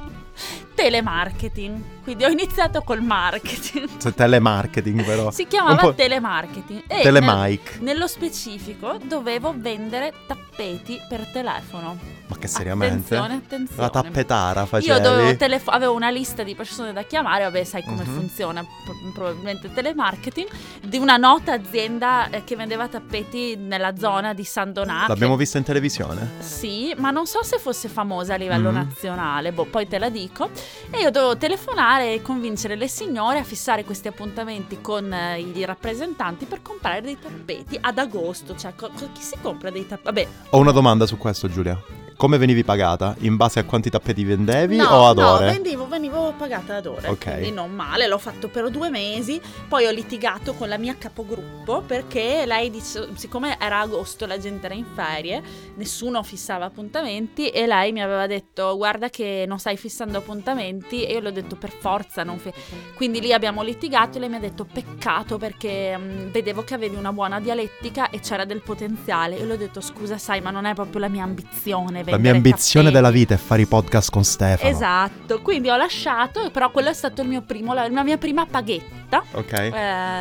telemarketing. 0.83 1.81
Quindi 2.03 2.23
ho 2.23 2.29
iniziato 2.29 2.81
col 2.81 3.01
marketing. 3.01 3.87
Cioè, 3.99 4.13
telemarketing 4.13 5.03
però. 5.03 5.29
Si 5.29 5.45
chiamava 5.45 5.93
telemarketing. 5.93 6.83
E 6.87 7.01
Telemike. 7.01 7.73
nel- 7.79 7.83
nello 7.89 8.07
specifico 8.07 8.97
dovevo 9.03 9.53
vendere 9.55 10.13
tappeti 10.25 10.99
per 11.07 11.27
telefono. 11.31 11.97
Ma 12.27 12.37
che 12.37 12.47
seriamente? 12.47 13.15
Attenzione, 13.15 13.33
attenzione. 13.43 13.81
La 13.81 13.89
tappetara 13.89 14.65
facevi? 14.65 15.27
Io 15.27 15.35
telefo- 15.37 15.71
avevo 15.71 15.93
una 15.93 16.09
lista 16.09 16.43
di 16.43 16.55
persone 16.55 16.93
da 16.93 17.03
chiamare, 17.03 17.43
vabbè, 17.43 17.63
sai 17.63 17.83
come 17.83 18.03
Mhm. 18.03 18.13
funziona, 18.13 18.61
pro- 18.63 19.11
probabilmente 19.13 19.71
telemarketing, 19.73 20.47
di 20.83 20.97
una 20.97 21.17
nota 21.17 21.53
azienda 21.53 22.29
eh, 22.29 22.43
che 22.43 22.55
vendeva 22.55 22.87
tappeti 22.87 23.55
nella 23.57 23.95
zona 23.97 24.33
di 24.33 24.43
San 24.43 24.71
Donato. 24.73 25.07
L'abbiamo 25.11 25.35
vista 25.35 25.57
in 25.57 25.63
televisione? 25.63 26.27
Sì, 26.39 26.93
ma 26.97 27.11
non 27.11 27.25
so 27.27 27.43
se 27.43 27.57
fosse 27.59 27.87
famosa 27.89 28.33
a 28.35 28.37
livello 28.37 28.69
Mhm. 28.69 28.75
nazionale, 28.75 29.51
boh, 29.51 29.65
poi 29.65 29.87
te 29.87 29.97
la 29.99 30.09
dico. 30.09 30.49
E 30.91 30.99
io 30.99 31.11
dovevo 31.11 31.37
telefonare 31.37 32.13
e 32.13 32.21
convincere 32.21 32.75
le 32.75 32.87
signore 32.87 33.39
a 33.39 33.43
fissare 33.43 33.83
questi 33.83 34.07
appuntamenti 34.07 34.81
con 34.81 35.11
eh, 35.11 35.39
i 35.39 35.65
rappresentanti 35.65 36.45
per 36.45 36.61
comprare 36.61 37.01
dei 37.01 37.17
tappeti 37.19 37.77
ad 37.79 37.97
agosto. 37.97 38.55
Cioè, 38.55 38.73
chi 38.75 39.21
si 39.21 39.37
compra 39.41 39.69
dei 39.69 39.85
tappeti? 39.85 40.03
Vabbè, 40.05 40.27
Ho 40.51 40.59
una 40.59 40.71
domanda 40.71 41.05
su 41.05 41.17
questo, 41.17 41.49
Giulia. 41.49 41.77
Come 42.19 42.37
venivi 42.37 42.65
pagata? 42.65 43.15
In 43.19 43.37
base 43.37 43.59
a 43.59 43.63
quanti 43.63 43.89
tappeti 43.89 44.25
vendevi 44.25 44.75
no, 44.75 44.89
o 44.89 45.07
ad 45.07 45.19
no, 45.19 45.31
ore? 45.35 45.51
vendivo, 45.51 45.87
venivo 45.87 46.33
pagata 46.37 46.75
ad 46.75 46.85
ore, 46.85 47.07
Ok. 47.07 47.23
quindi 47.23 47.51
non 47.51 47.71
male, 47.71 48.07
l'ho 48.07 48.17
fatto 48.17 48.49
per 48.49 48.69
due 48.69 48.89
mesi, 48.89 49.39
poi 49.69 49.85
ho 49.85 49.91
litigato 49.91 50.53
con 50.53 50.67
la 50.67 50.77
mia 50.77 50.97
capogruppo 50.97 51.79
perché 51.79 52.43
lei 52.45 52.69
dice, 52.69 53.07
siccome 53.13 53.55
era 53.57 53.79
agosto, 53.79 54.25
la 54.25 54.37
gente 54.37 54.65
era 54.65 54.75
in 54.75 54.83
ferie, 54.93 55.41
nessuno 55.75 56.21
fissava 56.21 56.65
appuntamenti 56.65 57.51
e 57.51 57.65
lei 57.65 57.93
mi 57.93 58.01
aveva 58.01 58.27
detto 58.27 58.75
guarda 58.75 59.07
che 59.09 59.45
non 59.47 59.57
stai 59.57 59.77
fissando 59.77 60.17
appuntamenti 60.17 61.05
e 61.05 61.13
io 61.13 61.19
le 61.21 61.29
ho 61.29 61.31
detto 61.31 61.55
per 61.55 61.71
forza, 61.71 62.25
non 62.25 62.37
fi-". 62.37 62.51
quindi 62.95 63.21
lì 63.21 63.31
abbiamo 63.31 63.63
litigato 63.63 64.17
e 64.17 64.19
lei 64.19 64.27
mi 64.27 64.35
ha 64.35 64.39
detto 64.39 64.65
peccato 64.65 65.37
perché 65.37 65.97
mm, 65.97 66.31
vedevo 66.31 66.65
che 66.65 66.73
avevi 66.73 66.97
una 66.97 67.13
buona 67.13 67.39
dialettica 67.39 68.09
e 68.09 68.19
c'era 68.19 68.43
del 68.43 68.61
potenziale 68.61 69.37
e 69.37 69.45
le 69.45 69.53
ho 69.53 69.57
detto 69.57 69.79
scusa 69.79 70.17
sai 70.17 70.41
ma 70.41 70.51
non 70.51 70.65
è 70.65 70.73
proprio 70.73 70.99
la 70.99 71.07
mia 71.07 71.23
ambizione. 71.23 72.07
La 72.11 72.17
mia 72.17 72.31
vendere 72.31 72.37
ambizione 72.49 72.85
tappeti." 72.91 72.93
della 73.03 73.11
vita 73.11 73.33
è 73.33 73.37
fare 73.37 73.61
i 73.61 73.65
podcast 73.65 74.09
con 74.11 74.23
Stefano. 74.23 74.69
Esatto, 74.69 75.41
quindi 75.41 75.69
ho 75.69 75.75
lasciato, 75.77 76.49
però 76.51 76.71
quello 76.71 76.89
è 76.89 76.93
stato 76.93 77.21
il 77.21 77.27
mio 77.27 77.41
primo, 77.41 77.73
la, 77.73 77.87
la 77.89 78.03
mia 78.03 78.17
prima 78.17 78.45
paghetta. 78.45 79.23
Ok. 79.33 79.51
Eh, 79.53 79.71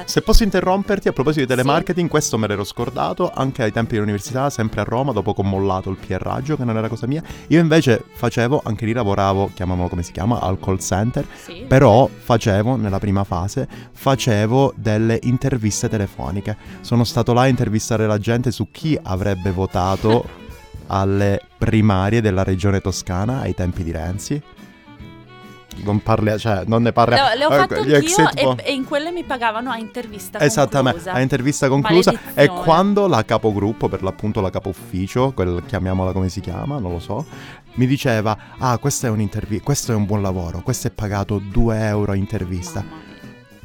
Se 0.07 0.23
posso 0.23 0.45
interromperti 0.45 1.09
a 1.09 1.13
proposito 1.13 1.45
di 1.45 1.51
Sì. 1.51 1.57
telemarketing, 1.57 2.09
questo 2.09 2.39
me 2.39 2.47
l'ero 2.47 2.65
scordato 2.65 3.31
anche 3.35 3.63
ai 3.63 3.71
tempi 3.73 3.95
dell'università, 3.95 4.49
sempre 4.49 4.81
a 4.81 4.85
Roma, 4.85 5.13
dopo 5.13 5.35
che 5.35 5.41
ho 5.43 5.45
mollato 5.45 5.91
il 5.91 5.97
PR 5.97 6.21
Raggio, 6.23 6.57
che 6.57 6.65
non 6.65 6.77
era 6.77 6.89
cosa 6.89 7.07
mia. 7.07 7.23
Io 7.49 7.61
invece 7.61 8.03
facevo, 8.15 8.63
anche 8.65 8.87
lì 8.87 8.93
lavoravo, 8.95 9.51
chiamiamolo 9.53 9.89
come 9.89 10.03
si 10.03 10.13
chiama, 10.13 10.41
al 10.41 10.59
call 10.59 10.79
center, 10.79 11.27
sì. 11.35 11.65
però 11.69 12.09
facevo, 12.09 12.77
nella 12.77 12.99
prima 12.99 13.25
fase, 13.25 13.69
facevo 13.93 14.73
delle 14.77 15.19
interviste 15.25 15.89
telefoniche. 15.89 16.57
Sono 16.81 17.05
stato 17.05 17.33
là 17.35 17.43
a 17.43 17.47
intervistare 17.49 18.07
la 18.07 18.19
gente 18.19 18.51
su 18.51 18.71
chi 18.71 18.99
avrebbe 19.03 19.51
votato 19.51 20.25
alle 20.89 21.41
primarie 21.57 22.21
della 22.21 22.43
regione 22.43 22.81
toscana 22.81 23.41
ai 23.41 23.55
tempi 23.55 23.83
di 23.83 23.93
Renzi. 23.93 24.43
Non 25.81 26.03
parli, 26.03 26.37
cioè, 26.39 26.65
non 26.67 26.83
ne 26.83 26.93
parli. 26.93 27.15
Le, 27.15 27.21
ho- 27.21 27.35
le 27.37 27.45
ho 27.45 27.53
eh, 27.55 27.57
fatto 27.57 27.85
gli 27.85 27.95
anch'io 27.95 28.31
e, 28.35 28.65
e 28.65 28.73
in 28.73 28.85
quelle 28.85 29.13
mi 29.13 29.23
pagavano 29.23 29.71
a 29.71 29.77
intervista 29.77 30.41
Esattamente, 30.41 30.99
conclusa. 30.99 31.17
a 31.17 31.21
intervista 31.21 31.69
conclusa. 31.69 32.19
E 32.35 32.49
quando 32.49 33.07
la 33.07 33.25
capogruppo, 33.25 33.89
per 33.89 34.03
l'appunto 34.03 34.41
la 34.41 34.51
capo 34.51 34.71
ufficio, 34.71 35.31
quel, 35.33 35.63
chiamiamola 35.65 36.11
come 36.11 36.29
si 36.31 36.41
chiama, 36.41 36.79
non 36.79 36.91
lo 36.91 36.99
so, 36.99 37.25
mi 37.75 37.87
diceva, 37.87 38.37
ah, 38.59 38.77
questa 38.79 39.07
è 39.07 39.11
un'intervista, 39.11 39.63
questo 39.63 39.93
è 39.93 39.95
un 39.95 40.05
buon 40.05 40.21
lavoro, 40.21 40.63
questo 40.63 40.89
è 40.89 40.91
pagato 40.91 41.39
2 41.39 41.87
euro 41.87 42.11
a 42.11 42.17
intervista. 42.17 42.85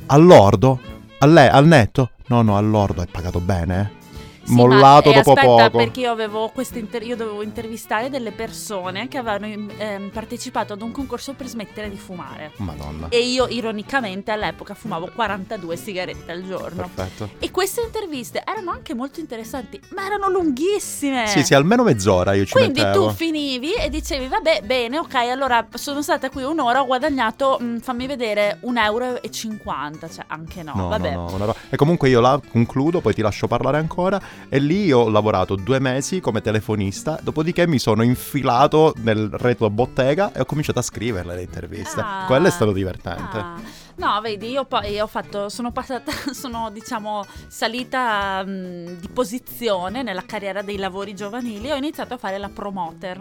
All'ordo? 0.08 0.80
A 1.18 1.25
lei, 1.25 1.48
al 1.48 1.65
netto? 1.65 2.12
No, 2.27 2.44
no, 2.44 2.58
all'ordo 2.58 3.01
è 3.01 3.08
pagato 3.08 3.39
bene, 3.39 3.80
eh. 3.80 4.01
Sì, 4.43 4.53
mollato 4.53 5.09
ma, 5.09 5.15
e 5.15 5.21
dopo 5.21 5.31
aspetta, 5.31 5.69
poco. 5.69 5.77
perché 5.77 6.00
io, 6.01 6.12
avevo 6.12 6.51
inter- 6.73 7.03
io 7.05 7.15
dovevo 7.15 7.41
intervistare 7.41 8.09
delle 8.09 8.31
persone 8.31 9.07
che 9.07 9.17
avevano 9.17 9.47
ehm, 9.77 10.09
partecipato 10.09 10.73
ad 10.73 10.81
un 10.81 10.91
concorso 10.91 11.33
per 11.33 11.47
smettere 11.47 11.89
di 11.89 11.97
fumare. 11.97 12.51
Madonna. 12.57 13.07
E 13.09 13.21
io, 13.21 13.47
ironicamente, 13.47 14.31
all'epoca 14.31 14.73
fumavo 14.73 15.09
42 15.13 15.75
sigarette 15.77 16.31
al 16.31 16.43
giorno. 16.45 16.89
Perfetto. 16.93 17.29
E 17.39 17.51
queste 17.51 17.81
interviste 17.81 18.43
erano 18.45 18.71
anche 18.71 18.93
molto 18.93 19.19
interessanti, 19.19 19.79
ma 19.95 20.05
erano 20.05 20.29
lunghissime. 20.29 21.27
Sì, 21.27 21.43
sì, 21.43 21.53
almeno 21.53 21.83
mezz'ora 21.83 22.33
io 22.33 22.45
ci 22.45 22.51
Quindi 22.53 22.81
mettevo. 22.81 23.07
tu 23.07 23.13
finivi 23.13 23.73
e 23.73 23.89
dicevi, 23.89 24.27
vabbè, 24.27 24.62
bene, 24.65 24.97
ok, 25.00 25.15
allora 25.15 25.65
sono 25.75 26.01
stata 26.01 26.29
qui 26.29 26.43
un'ora, 26.43 26.81
ho 26.81 26.85
guadagnato, 26.85 27.59
mm, 27.62 27.77
fammi 27.77 28.07
vedere, 28.07 28.57
un 28.62 28.77
euro 28.77 29.21
e 29.21 29.29
50, 29.31 30.09
cioè 30.09 30.25
anche 30.27 30.63
no, 30.63 30.73
No, 30.75 30.88
vabbè. 30.89 31.13
no, 31.13 31.38
no, 31.38 31.55
E 31.69 31.75
comunque 31.77 32.09
io 32.09 32.19
la 32.19 32.39
concludo, 32.51 33.00
poi 33.01 33.13
ti 33.13 33.21
lascio 33.21 33.47
parlare 33.47 33.77
ancora. 33.77 34.21
E 34.50 34.60
lì 34.60 34.92
ho 34.92 35.10
lavorato 35.10 35.56
due 35.56 35.80
mesi 35.80 36.20
come 36.20 36.42
telefonista, 36.42 37.20
dopodiché 37.22 37.68
mi 37.68 37.80
sono 37.80 38.04
infilato 38.04 38.94
nel 38.98 39.30
retro 39.32 39.70
bottega 39.70 40.32
e 40.32 40.42
ho 40.42 40.46
cominciato 40.46 40.80
a 40.80 40.84
scriverle 40.84 41.36
le 41.36 41.42
interviste. 41.42 42.00
Ah. 42.00 42.25
Quello 42.28 42.48
è 42.48 42.52
stato 42.52 42.72
divertente. 42.72 43.38
Ah, 43.38 43.82
No, 43.96 44.20
vedi, 44.22 44.50
io 44.50 44.66
poi 44.66 45.00
ho 45.00 45.08
fatto, 45.08 45.50
sono 45.50 45.72
passata, 45.72 46.12
sono 46.34 46.72
diciamo 46.72 47.24
salita 47.48 48.44
mm, 48.44 48.86
di 49.00 49.10
posizione 49.10 50.02
nella 50.02 50.24
carriera 50.25 50.62
dei 50.63 50.78
lavori 50.78 51.13
giovanili 51.13 51.68
e 51.68 51.74
ho 51.74 51.75
iniziato 51.75 52.16
a 52.16 52.18
fare 52.18 52.38
la 52.40 52.50
promoter. 52.50 53.20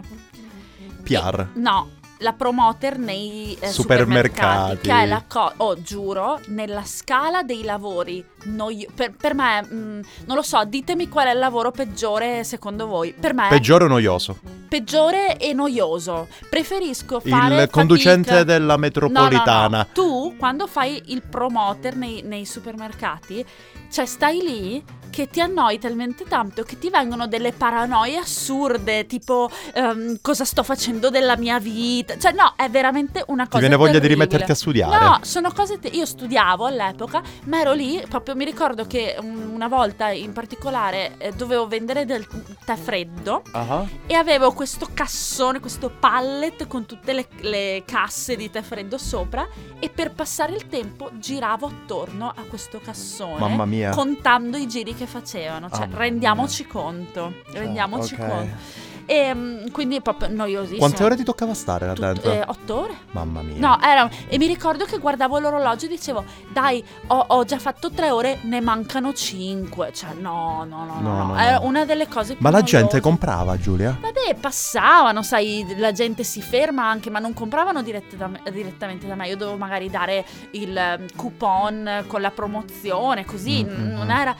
PR. 1.03 1.47
No, 1.55 1.89
la 2.19 2.33
promoter 2.33 2.97
nei 2.97 3.57
eh, 3.59 3.67
Supermercati. 3.67 3.71
supermercati. 3.71 4.87
Che 4.87 4.93
è 5.01 5.05
la 5.05 5.23
cosa, 5.27 5.53
oh 5.57 5.81
giuro, 5.81 6.39
nella 6.47 6.83
scala 6.85 7.43
dei 7.43 7.63
lavori. 7.63 8.23
noi- 8.45 8.85
per, 8.93 9.11
per 9.15 9.33
me, 9.33 9.65
mm, 9.65 9.99
non 10.25 10.35
lo 10.35 10.41
so, 10.41 10.63
ditemi 10.65 11.07
qual 11.07 11.27
è 11.27 11.31
il 11.31 11.39
lavoro 11.39 11.71
peggiore 11.71 12.43
secondo 12.43 12.87
voi. 12.87 13.13
Per 13.17 13.33
me, 13.33 13.47
Peggiore 13.49 13.85
o 13.85 13.87
noioso? 13.87 14.37
peggiore 14.67 15.37
e 15.37 15.53
noioso. 15.53 16.27
Preferisco 16.49 17.19
fare 17.21 17.63
Il 17.63 17.69
conducente 17.69 18.29
fatica. 18.31 18.43
della 18.43 18.75
metropolitana. 18.77 19.67
No, 19.67 19.67
no, 19.69 19.77
no. 19.77 19.87
Tu 19.93 20.35
quando 20.37 20.67
fai 20.67 21.01
il 21.07 21.21
promoter 21.21 21.95
nei, 21.95 22.21
nei 22.23 22.45
supermercati, 22.45 23.45
cioè 23.91 24.05
stai 24.05 24.39
lì 24.41 24.83
che 25.13 25.29
ti 25.29 25.39
annoi 25.39 25.77
talmente 25.77 26.23
tanto 26.25 26.63
che 26.63 26.79
ti 26.79 26.89
vengono 26.89 27.27
delle 27.27 27.51
paranoie 27.51 28.17
assurde, 28.17 29.05
tipo 29.05 29.47
ehm, 29.73 30.17
cosa 30.21 30.43
sto 30.43 30.63
facendo 30.63 31.11
della 31.11 31.37
mia 31.37 31.59
vita. 31.59 32.17
Cioè 32.17 32.31
no, 32.31 32.53
è 32.55 32.67
veramente 32.69 33.23
una 33.27 33.43
cosa 33.45 33.57
Ti 33.57 33.59
viene 33.59 33.75
voglia 33.75 33.91
di 33.93 33.99
terribile. 33.99 34.25
rimetterti 34.25 34.51
a 34.51 34.55
studiare. 34.55 35.05
No, 35.05 35.19
sono 35.21 35.51
cose. 35.51 35.77
te- 35.79 35.89
io 35.89 36.05
studiavo 36.05 36.65
all'epoca, 36.65 37.21
ma 37.45 37.59
ero 37.59 37.73
lì. 37.73 38.03
Proprio 38.09 38.35
mi 38.35 38.43
ricordo 38.45 38.85
che 38.87 39.15
un- 39.19 39.51
una 39.53 39.67
volta 39.67 40.09
in 40.09 40.33
particolare 40.33 41.13
eh, 41.19 41.31
dovevo 41.33 41.67
vendere 41.67 42.05
del 42.05 42.25
tè 42.65 42.75
freddo 42.75 43.43
Ah. 43.51 43.85
e 44.07 44.15
avevo 44.15 44.51
questo 44.53 44.87
cassone, 44.93 45.59
questo 45.59 45.91
pallet 45.99 46.65
con 46.67 46.85
tutte 46.87 47.13
le, 47.13 47.27
le 47.41 47.83
casse 47.85 48.35
di 48.35 48.49
tè 48.49 48.61
freddo 48.63 48.97
sopra. 48.97 49.47
E 49.79 49.89
per 49.89 50.13
passare 50.13 50.53
il 50.55 50.67
tempo 50.67 51.09
giravo 51.13 51.67
attorno 51.67 52.29
a 52.29 52.41
questo 52.47 52.79
cassone. 52.83 53.37
Mamma 53.39 53.65
mia. 53.65 53.89
Contando 53.91 54.55
i 54.57 54.65
giri 54.67 54.95
che 54.95 55.02
facevano. 55.05 55.69
Cioè, 55.69 55.87
mamma 55.87 55.97
rendiamoci 55.97 56.65
conto. 56.67 57.33
Rendiamoci 57.51 58.13
ok. 58.15 58.27
conto. 58.27 58.91
E 59.05 59.33
mm, 59.33 59.67
quindi 59.71 59.97
è 59.97 60.01
proprio 60.01 60.29
noiosissimo. 60.29 60.79
Quante 60.79 61.03
ore 61.03 61.15
ti 61.15 61.23
toccava 61.23 61.53
stare 61.53 61.87
là 61.87 61.93
dentro? 61.93 62.31
eh, 62.31 62.43
otto 62.45 62.81
ore. 62.81 62.95
Mamma 63.11 63.41
mia. 63.41 63.59
No, 63.59 63.81
era. 63.81 64.09
E 64.27 64.37
mi 64.37 64.47
ricordo 64.47 64.85
che 64.85 64.97
guardavo 64.97 65.39
l'orologio 65.39 65.85
e 65.85 65.89
dicevo: 65.89 66.23
Dai, 66.51 66.83
ho, 67.07 67.25
ho 67.27 67.43
già 67.43 67.59
fatto 67.59 67.91
tre 67.91 68.11
ore, 68.11 68.39
ne 68.43 68.61
mancano 68.61 69.13
cinque. 69.13 69.91
Cioè, 69.93 70.13
no, 70.13 70.65
no, 70.67 70.85
no, 70.85 70.99
no. 71.01 71.15
No, 71.15 71.25
no. 71.25 71.37
Era 71.37 71.59
una 71.59 71.85
delle 71.85 72.07
cose 72.07 72.35
più 72.35 72.43
Ma 72.43 72.49
la 72.49 72.61
gente 72.61 72.81
noiose. 72.83 73.01
comprava, 73.01 73.57
Giulia? 73.57 73.97
Vabbè, 73.99 74.35
passavano, 74.39 75.21
sai, 75.21 75.75
la 75.77 75.91
gente 75.91 76.23
si 76.23 76.41
ferma 76.41 76.87
anche, 76.87 77.09
ma 77.09 77.19
non 77.19 77.33
compravano 77.33 77.81
da 77.81 78.27
me- 78.27 78.41
direttamente 78.51 79.05
da 79.05 79.15
me. 79.15 79.27
Io 79.27 79.35
dovevo 79.35 79.57
magari 79.57 79.89
dare 79.89 80.25
il 80.51 80.75
eh, 80.77 81.05
coupon 81.15 82.05
con 82.07 82.21
la 82.21 82.31
promozione, 82.31 83.25
così. 83.25 83.65
Mm, 83.65 83.69
n- 83.69 83.91
mm, 83.91 83.95
non 83.95 84.07
mm. 84.07 84.11
era. 84.11 84.35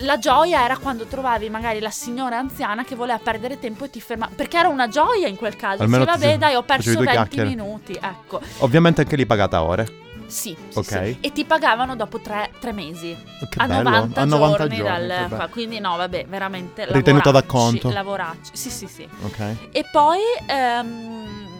La 0.00 0.18
gioia 0.18 0.64
era 0.64 0.76
quando 0.78 1.04
trovavi 1.04 1.48
magari 1.48 1.80
la 1.80 1.90
signora 1.90 2.38
anziana 2.38 2.84
che 2.84 2.94
voleva 2.96 3.18
perdere 3.18 3.58
tempo 3.58 3.84
e 3.84 3.90
ti 3.90 4.00
fermava. 4.00 4.32
Perché 4.34 4.58
era 4.58 4.68
una 4.68 4.88
gioia 4.88 5.28
in 5.28 5.36
quel 5.36 5.56
caso. 5.56 5.82
Almeno 5.82 6.04
sì, 6.04 6.10
ti- 6.12 6.18
vabbè, 6.18 6.38
dai, 6.38 6.54
ho 6.54 6.62
perso 6.62 6.90
facevi 6.90 6.96
due 6.96 7.04
20 7.14 7.28
chiacchiere. 7.36 7.48
minuti. 7.48 7.98
Ecco. 8.00 8.40
Ovviamente 8.58 9.00
anche 9.02 9.16
lì 9.16 9.26
pagata 9.26 9.62
ore. 9.62 10.04
Sì, 10.26 10.56
sì, 10.70 10.78
Ok. 10.78 10.84
sì. 10.84 11.18
E 11.20 11.30
ti 11.32 11.44
pagavano 11.44 11.94
dopo 11.94 12.18
tre, 12.20 12.50
tre 12.58 12.72
mesi. 12.72 13.16
Che 13.48 13.58
a 13.60 13.66
bello. 13.68 13.82
90 13.90 14.20
a 14.20 14.24
90 14.24 14.56
giorni, 14.56 14.76
giorni. 14.76 15.06
dal. 15.28 15.48
Quindi 15.50 15.78
no, 15.78 15.96
vabbè, 15.96 16.26
veramente. 16.28 16.84
Ritenuta 16.88 17.30
lavoracci, 17.30 17.32
d'acconto. 17.32 17.90
Lavoracci. 17.92 18.50
Sì, 18.54 18.70
sì, 18.70 18.86
sì. 18.88 19.08
Ok. 19.22 19.56
E 19.70 19.84
poi, 19.92 20.18
ehm, 20.48 21.55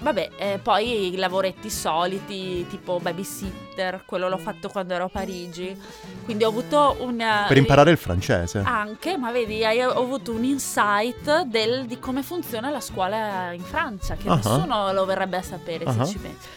vabbè, 0.00 0.30
eh, 0.36 0.58
poi 0.62 1.12
i 1.12 1.16
lavoretti 1.16 1.68
soliti, 1.70 2.66
tipo 2.68 2.98
babysitter, 3.00 4.02
quello 4.06 4.28
l'ho 4.28 4.38
fatto 4.38 4.68
quando 4.68 4.94
ero 4.94 5.04
a 5.04 5.08
Parigi. 5.08 5.76
Quindi 6.24 6.44
ho 6.44 6.48
avuto 6.48 6.96
un... 7.00 7.16
Per 7.46 7.56
imparare 7.56 7.90
il 7.90 7.96
francese. 7.98 8.62
Anche, 8.64 9.16
ma 9.16 9.30
vedi, 9.30 9.64
hai- 9.64 9.82
ho 9.82 9.90
avuto 10.02 10.32
un 10.32 10.44
insight 10.44 11.42
del- 11.42 11.86
di 11.86 11.98
come 11.98 12.22
funziona 12.22 12.70
la 12.70 12.80
scuola 12.80 13.52
in 13.52 13.62
Francia, 13.62 14.14
che 14.16 14.28
Ah. 14.28 14.34
nessuno 14.36 14.92
lo 14.92 15.04
verrebbe 15.04 15.36
a 15.38 15.42
sapere 15.42 15.84
Ah. 15.84 15.92
se 16.04 16.12
ci 16.12 16.18
pensi. 16.18 16.48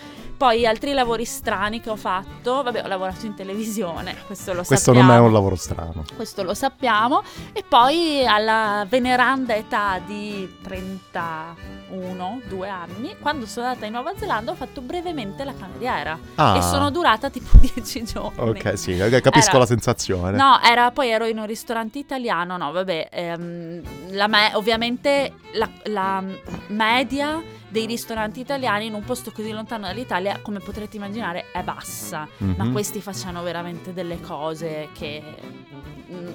Poi 0.41 0.65
altri 0.65 0.93
lavori 0.93 1.24
strani 1.24 1.81
che 1.81 1.91
ho 1.91 1.95
fatto, 1.95 2.63
vabbè 2.63 2.83
ho 2.83 2.88
lavorato 2.88 3.27
in 3.27 3.36
televisione, 3.36 4.15
questo 4.25 4.53
lo 4.53 4.63
Questo 4.63 4.91
sappiamo. 4.91 5.10
non 5.10 5.15
è 5.15 5.19
un 5.19 5.31
lavoro 5.31 5.55
strano. 5.55 6.03
Questo 6.15 6.41
lo 6.41 6.55
sappiamo. 6.55 7.21
E 7.53 7.63
poi 7.63 8.25
alla 8.25 8.83
veneranda 8.89 9.53
età 9.53 10.01
di 10.03 10.51
31, 10.63 12.41
2 12.48 12.69
anni, 12.69 13.15
quando 13.19 13.45
sono 13.45 13.67
andata 13.67 13.86
in 13.86 13.91
Nuova 13.91 14.13
Zelanda 14.17 14.50
ho 14.50 14.55
fatto 14.55 14.81
brevemente 14.81 15.43
la 15.43 15.53
cameriera. 15.53 16.17
Ah. 16.33 16.57
E 16.57 16.63
sono 16.63 16.89
durata 16.89 17.29
tipo 17.29 17.55
10 17.62 18.03
giorni. 18.03 18.39
Ok, 18.39 18.79
sì, 18.79 18.98
capisco 18.98 19.50
Era- 19.51 19.60
la 19.60 19.65
sensazione. 19.67 20.38
No, 20.38 20.60
era, 20.63 20.89
poi 20.89 21.10
ero 21.10 21.27
in 21.27 21.38
un 21.38 21.45
ristorante 21.45 22.00
italiano, 22.00 22.57
no, 22.57 22.71
vabbè, 22.71 23.10
ehm, 23.12 23.81
la 24.13 24.25
me- 24.25 24.55
ovviamente 24.55 25.33
la, 25.53 25.69
la 25.83 26.24
media 26.69 27.60
dei 27.71 27.85
ristoranti 27.85 28.41
italiani 28.41 28.87
in 28.87 28.93
un 28.93 29.03
posto 29.03 29.31
così 29.31 29.49
lontano 29.51 29.87
dall'Italia, 29.87 30.39
come 30.41 30.59
potrete 30.59 30.97
immaginare, 30.97 31.45
è 31.53 31.63
bassa. 31.63 32.27
Ma 32.37 32.65
Mhm. 32.65 32.71
questi 32.73 33.01
facciano 33.01 33.41
veramente 33.43 33.93
delle 33.93 34.19
cose 34.19 34.89
che 34.93 35.23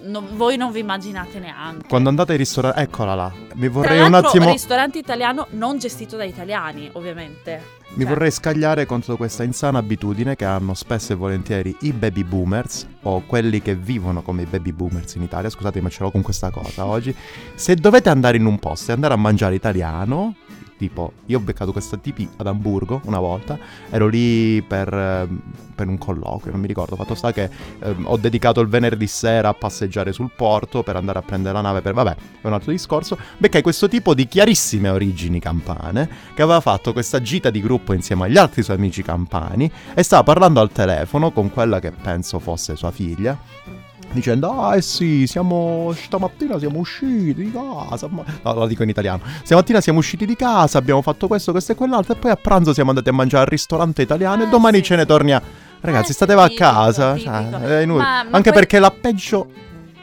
non- 0.04 0.28
voi 0.32 0.56
non 0.56 0.72
vi 0.72 0.80
immaginate 0.80 1.38
neanche. 1.38 1.86
Quando 1.88 2.08
andate 2.08 2.32
ai 2.32 2.38
ristoranti... 2.38 2.80
Eccola 2.80 3.14
là. 3.14 3.32
Mi 3.54 3.68
vorrei 3.68 4.00
un 4.00 4.14
attimo... 4.14 4.50
ristorante 4.50 4.98
italiano 4.98 5.46
non 5.50 5.78
gestito 5.78 6.16
da 6.16 6.24
italiani, 6.24 6.88
ovviamente. 6.94 7.74
Mi 7.90 8.02
Cioè, 8.02 8.06
vorrei 8.06 8.30
scagliare 8.30 8.86
contro 8.86 9.16
questa 9.16 9.42
insana 9.44 9.78
abitudine 9.78 10.34
che 10.34 10.44
hanno 10.44 10.72
spesso 10.74 11.12
e 11.12 11.16
volentieri 11.16 11.76
i 11.80 11.92
baby 11.92 12.24
boomers 12.24 12.86
o 13.02 13.22
quelli 13.26 13.60
che 13.60 13.74
vivono 13.74 14.22
come 14.22 14.42
i 14.42 14.46
baby 14.46 14.72
boomers 14.72 15.14
in 15.14 15.22
Italia. 15.22 15.50
Scusate, 15.50 15.80
ma 15.82 15.88
ce 15.90 16.02
l'ho 16.02 16.10
con 16.10 16.22
questa 16.22 16.50
cosa 16.50 16.86
oggi. 16.86 17.14
Se 17.54 17.74
dovete 17.74 18.08
andare 18.08 18.38
in 18.38 18.46
un 18.46 18.58
posto 18.58 18.90
e 18.90 18.94
andare 18.94 19.14
a 19.14 19.18
mangiare 19.18 19.54
italiano, 19.54 20.34
tipo 20.76 21.12
io 21.26 21.38
ho 21.38 21.40
beccato 21.40 21.72
questi 21.72 22.00
tipi 22.00 22.28
ad 22.36 22.46
Amburgo 22.46 23.00
una 23.04 23.18
volta, 23.18 23.58
ero 23.90 24.06
lì 24.06 24.62
per, 24.62 24.92
ehm, 24.92 25.40
per 25.74 25.88
un 25.88 25.98
colloquio, 25.98 26.52
non 26.52 26.60
mi 26.60 26.66
ricordo. 26.66 26.96
Fatto 26.96 27.14
sta 27.14 27.32
che 27.32 27.48
ehm, 27.80 28.04
ho 28.06 28.16
dedicato 28.16 28.60
il 28.60 28.68
venerdì 28.68 29.06
sera 29.06 29.48
a 29.48 29.54
passeggiare 29.54 30.12
sul 30.12 30.30
porto 30.34 30.82
per 30.82 30.96
andare 30.96 31.18
a 31.18 31.22
prendere 31.22 31.54
la 31.54 31.60
nave 31.60 31.80
per, 31.80 31.94
vabbè, 31.94 32.16
è 32.40 32.46
un 32.46 32.52
altro 32.52 32.70
discorso. 32.70 33.18
Beccai 33.38 33.62
questo 33.62 33.88
tipo 33.88 34.14
di 34.14 34.26
chiarissime 34.26 34.88
origini 34.88 35.40
campane 35.40 36.08
che 36.34 36.42
aveva 36.42 36.60
fatto 36.60 36.92
questa 36.92 37.20
gita 37.20 37.50
di 37.50 37.60
gruppo 37.60 37.92
insieme 37.92 38.24
agli 38.24 38.36
altri 38.36 38.62
suoi 38.62 38.76
amici 38.76 39.02
campani 39.02 39.70
e 39.94 40.02
stava 40.02 40.22
parlando 40.22 40.60
al 40.60 40.70
telefono 40.70 41.30
con 41.30 41.50
quella 41.50 41.80
che 41.80 41.90
penso 41.90 42.38
fosse 42.38 42.76
sua 42.76 42.90
figlia. 42.90 43.85
Dicendo, 44.12 44.50
ah 44.62 44.76
eh 44.76 44.80
sì, 44.82 45.26
siamo, 45.26 45.92
stamattina 45.94 46.58
siamo 46.58 46.78
usciti 46.78 47.34
di 47.34 47.52
casa. 47.52 48.08
ma-" 48.08 48.24
No, 48.42 48.52
lo 48.54 48.66
dico 48.66 48.82
in 48.82 48.88
italiano. 48.88 49.20
Stamattina 49.42 49.80
siamo 49.80 49.98
usciti 49.98 50.24
di 50.24 50.36
casa, 50.36 50.78
abbiamo 50.78 51.02
fatto 51.02 51.26
questo, 51.26 51.52
questo 51.52 51.72
e 51.72 51.74
quell'altro. 51.74 52.14
E 52.14 52.16
poi 52.16 52.30
a 52.30 52.36
pranzo 52.36 52.72
siamo 52.72 52.90
andati 52.90 53.08
a 53.08 53.12
mangiare 53.12 53.44
al 53.44 53.50
ristorante 53.50 54.02
italiano 54.02 54.42
e 54.42 54.46
Eh, 54.46 54.48
domani 54.48 54.78
sì, 54.78 54.84
ce 54.84 54.96
ne 54.96 55.06
torniamo. 55.06 55.44
Ragazzi, 55.80 56.12
Eh, 56.12 56.14
stateva 56.14 56.44
a 56.44 56.50
casa. 56.50 57.12
tipico. 57.14 57.30
Cioè, 57.32 57.60
è 57.60 57.82
inutile. 57.82 58.04
Ma- 58.04 58.22
ma 58.24 58.36
Anche 58.36 58.50
poi- 58.50 58.58
perché 58.60 58.78
la 58.78 58.90
peggio. 58.90 59.50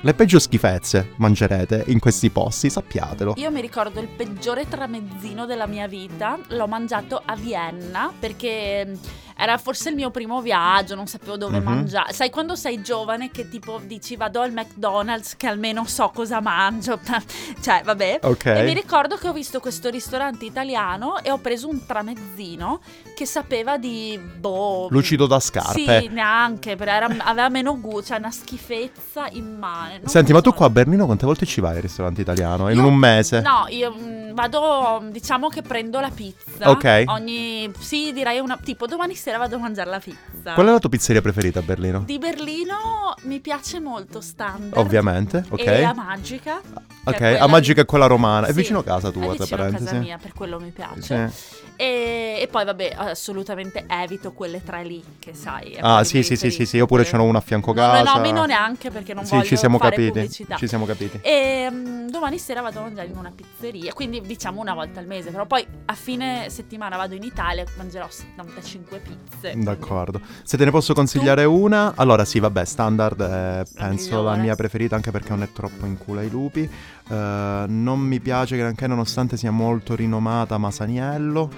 Le 0.05 0.13
peggio 0.13 0.37
schifezze 0.37 1.11
mangerete 1.15 1.85
in 1.87 1.99
questi 1.99 2.29
posti, 2.29 2.69
sappiatelo. 2.69 3.35
Io 3.37 3.49
mi 3.51 3.61
ricordo 3.61 4.01
il 4.01 4.09
peggiore 4.09 4.67
tramezzino 4.67 5.45
della 5.45 5.65
mia 5.65 5.87
vita, 5.87 6.37
l'ho 6.49 6.67
mangiato 6.67 7.21
a 7.23 7.35
Vienna 7.37 8.11
perché 8.19 8.97
era 9.43 9.57
forse 9.57 9.89
il 9.89 9.95
mio 9.95 10.09
primo 10.09 10.41
viaggio, 10.41 10.95
non 10.95 11.07
sapevo 11.07 11.37
dove 11.37 11.59
Mhm. 11.59 11.63
mangiare. 11.63 12.13
Sai 12.13 12.29
quando 12.29 12.55
sei 12.55 12.81
giovane 12.81 13.29
che 13.29 13.49
tipo 13.49 13.79
dici 13.85 14.15
vado 14.15 14.41
al 14.41 14.51
McDonald's 14.51 15.35
che 15.37 15.47
almeno 15.47 15.85
so 15.85 16.09
cosa 16.13 16.39
mangio. 16.41 16.99
cioè, 17.61 17.81
vabbè. 17.83 18.19
Ok. 18.23 18.45
E 18.45 18.63
mi 18.63 18.73
ricordo 18.73 19.15
che 19.17 19.27
ho 19.27 19.33
visto 19.33 19.59
questo 19.59 19.89
ristorante 19.89 20.45
italiano 20.45 21.19
e 21.21 21.29
ho 21.31 21.37
preso 21.37 21.67
un 21.69 21.85
tramezzino 21.85 22.79
che 23.15 23.25
sapeva 23.25 23.77
di 23.77 24.17
boh. 24.17 24.87
Lucido 24.89 25.27
da 25.27 25.39
scarpe. 25.39 25.99
Sì, 26.01 26.07
neanche, 26.07 26.75
però 26.75 26.91
era- 26.93 27.07
aveva 27.19 27.49
meno 27.49 27.79
gusto, 27.79 28.01
cioè 28.07 28.17
una 28.17 28.31
schifezza 28.31 29.27
immane. 29.31 29.99
Non 29.99 30.07
Senti, 30.07 30.31
ma 30.33 30.41
tu 30.41 30.53
qua 30.53 30.65
a 30.67 30.69
Berlino 30.69 31.05
quante 31.05 31.25
volte 31.25 31.45
ci 31.45 31.61
vai 31.61 31.75
al 31.75 31.81
ristorante 31.81 32.21
italiano? 32.21 32.69
In 32.69 32.77
Io- 32.77 32.87
un 32.87 32.95
mese? 32.95 33.41
No, 33.41 33.65
io 33.69 33.93
mm, 33.95 34.33
vado, 34.33 35.01
diciamo 35.11 35.47
che 35.49 35.61
prendo 35.61 35.99
la 35.99 36.09
pizza. 36.09 36.69
Ok. 36.69 37.03
Ogni, 37.07 37.71
sì, 37.79 38.11
direi 38.13 38.39
una, 38.39 38.57
tipo 38.63 38.85
domani 38.87 39.15
sera 39.15 39.32
vado 39.37 39.55
a 39.55 39.59
mangiare 39.59 39.89
la 39.89 39.99
pizza. 39.99 40.53
Qual 40.53 40.67
è 40.67 40.71
la 40.71 40.79
tua 40.79 40.89
pizzeria 40.89 41.21
preferita 41.21 41.59
a 41.59 41.61
Berlino? 41.61 41.99
Di 42.05 42.17
Berlino 42.17 43.13
mi 43.23 43.39
piace 43.39 43.79
molto 43.79 44.21
Standard. 44.21 44.77
Ovviamente, 44.77 45.43
ok. 45.49 45.59
E 45.65 45.83
a 45.83 45.93
Magica. 45.93 46.61
Ok, 47.05 47.19
è 47.19 47.37
a 47.37 47.47
Magica 47.47 47.81
è 47.81 47.85
quella 47.85 48.05
romana. 48.07 48.47
È 48.47 48.51
Sì, 48.51 48.55
vicino 48.57 48.79
a 48.79 48.83
casa 48.83 49.11
tua, 49.11 49.25
È 49.25 49.29
vicino 49.37 49.43
a 49.45 49.57
parentesi. 49.57 49.85
casa 49.85 49.97
mia, 49.97 50.17
per 50.17 50.33
quello 50.33 50.59
mi 50.59 50.71
piace. 50.71 51.29
Sì. 51.29 51.53
E, 51.83 52.39
e 52.39 52.47
poi 52.47 52.63
vabbè, 52.63 52.93
assolutamente 52.95 53.83
evito 53.89 54.31
quelle 54.31 54.63
tre 54.63 54.85
lì, 54.85 55.03
che 55.19 55.33
sai. 55.33 55.75
Ah, 55.81 56.05
sì, 56.05 56.23
sì, 56.23 56.37
sì, 56.37 56.49
sì, 56.49 56.65
sì, 56.65 56.77
io 56.77 56.85
pure 56.85 57.03
ce 57.03 57.17
n'ho 57.17 57.23
una 57.25 57.39
a 57.39 57.41
fianco 57.41 57.73
casa. 57.73 57.97
le 58.01 58.03
nomino 58.03 58.45
neanche 58.45 58.89
perché 58.89 59.13
non 59.13 59.25
Sì, 59.25 59.35
voglio 59.35 59.45
ci 59.47 59.57
siamo 59.57 59.77
fare 59.77 59.95
capiti. 59.97 60.11
pubblicità. 60.11 60.55
Ci 60.55 60.67
siamo 60.69 60.85
capiti. 60.85 61.19
E 61.21 61.67
mm, 61.69 62.07
domani 62.07 62.39
sera 62.39 62.61
vado 62.61 62.79
a 62.79 62.83
mangiare 62.83 63.09
in 63.09 63.17
una 63.17 63.33
pizzeria, 63.35 63.91
quindi 63.91 64.21
diciamo 64.21 64.61
una 64.61 64.73
volta 64.73 65.01
al 65.01 65.07
mese, 65.07 65.29
però 65.31 65.45
poi 65.45 65.65
a 65.85 65.93
fine 65.93 66.45
settimana 66.49 66.95
vado 66.95 67.15
in 67.15 67.23
Italia 67.23 67.63
e 67.63 67.67
mangerò 67.75 68.07
75 68.09 68.99
pizze. 68.99 69.53
D'accordo. 69.57 70.21
Se 70.43 70.55
te 70.55 70.63
ne 70.63 70.71
posso 70.71 70.93
consigliare 70.93 71.43
una, 71.43 71.93
allora 71.97 72.23
sì, 72.23 72.39
vabbè, 72.39 72.63
standard 72.63 73.21
è 73.21 73.63
penso 73.75 74.15
la 74.15 74.21
migliore. 74.21 74.41
mia 74.41 74.55
preferita 74.55 74.95
anche 74.95 75.11
perché 75.11 75.31
non 75.31 75.43
è 75.43 75.51
troppo 75.51 75.85
in 75.85 75.97
culo 75.97 76.21
ai 76.21 76.29
lupi. 76.29 76.69
Eh, 77.09 77.65
non 77.67 77.99
mi 77.99 78.19
piace 78.19 78.57
granché 78.57 78.87
nonostante 78.87 79.37
sia 79.37 79.51
molto 79.51 79.95
rinomata 79.95 80.57
Masaniello. 80.57 81.49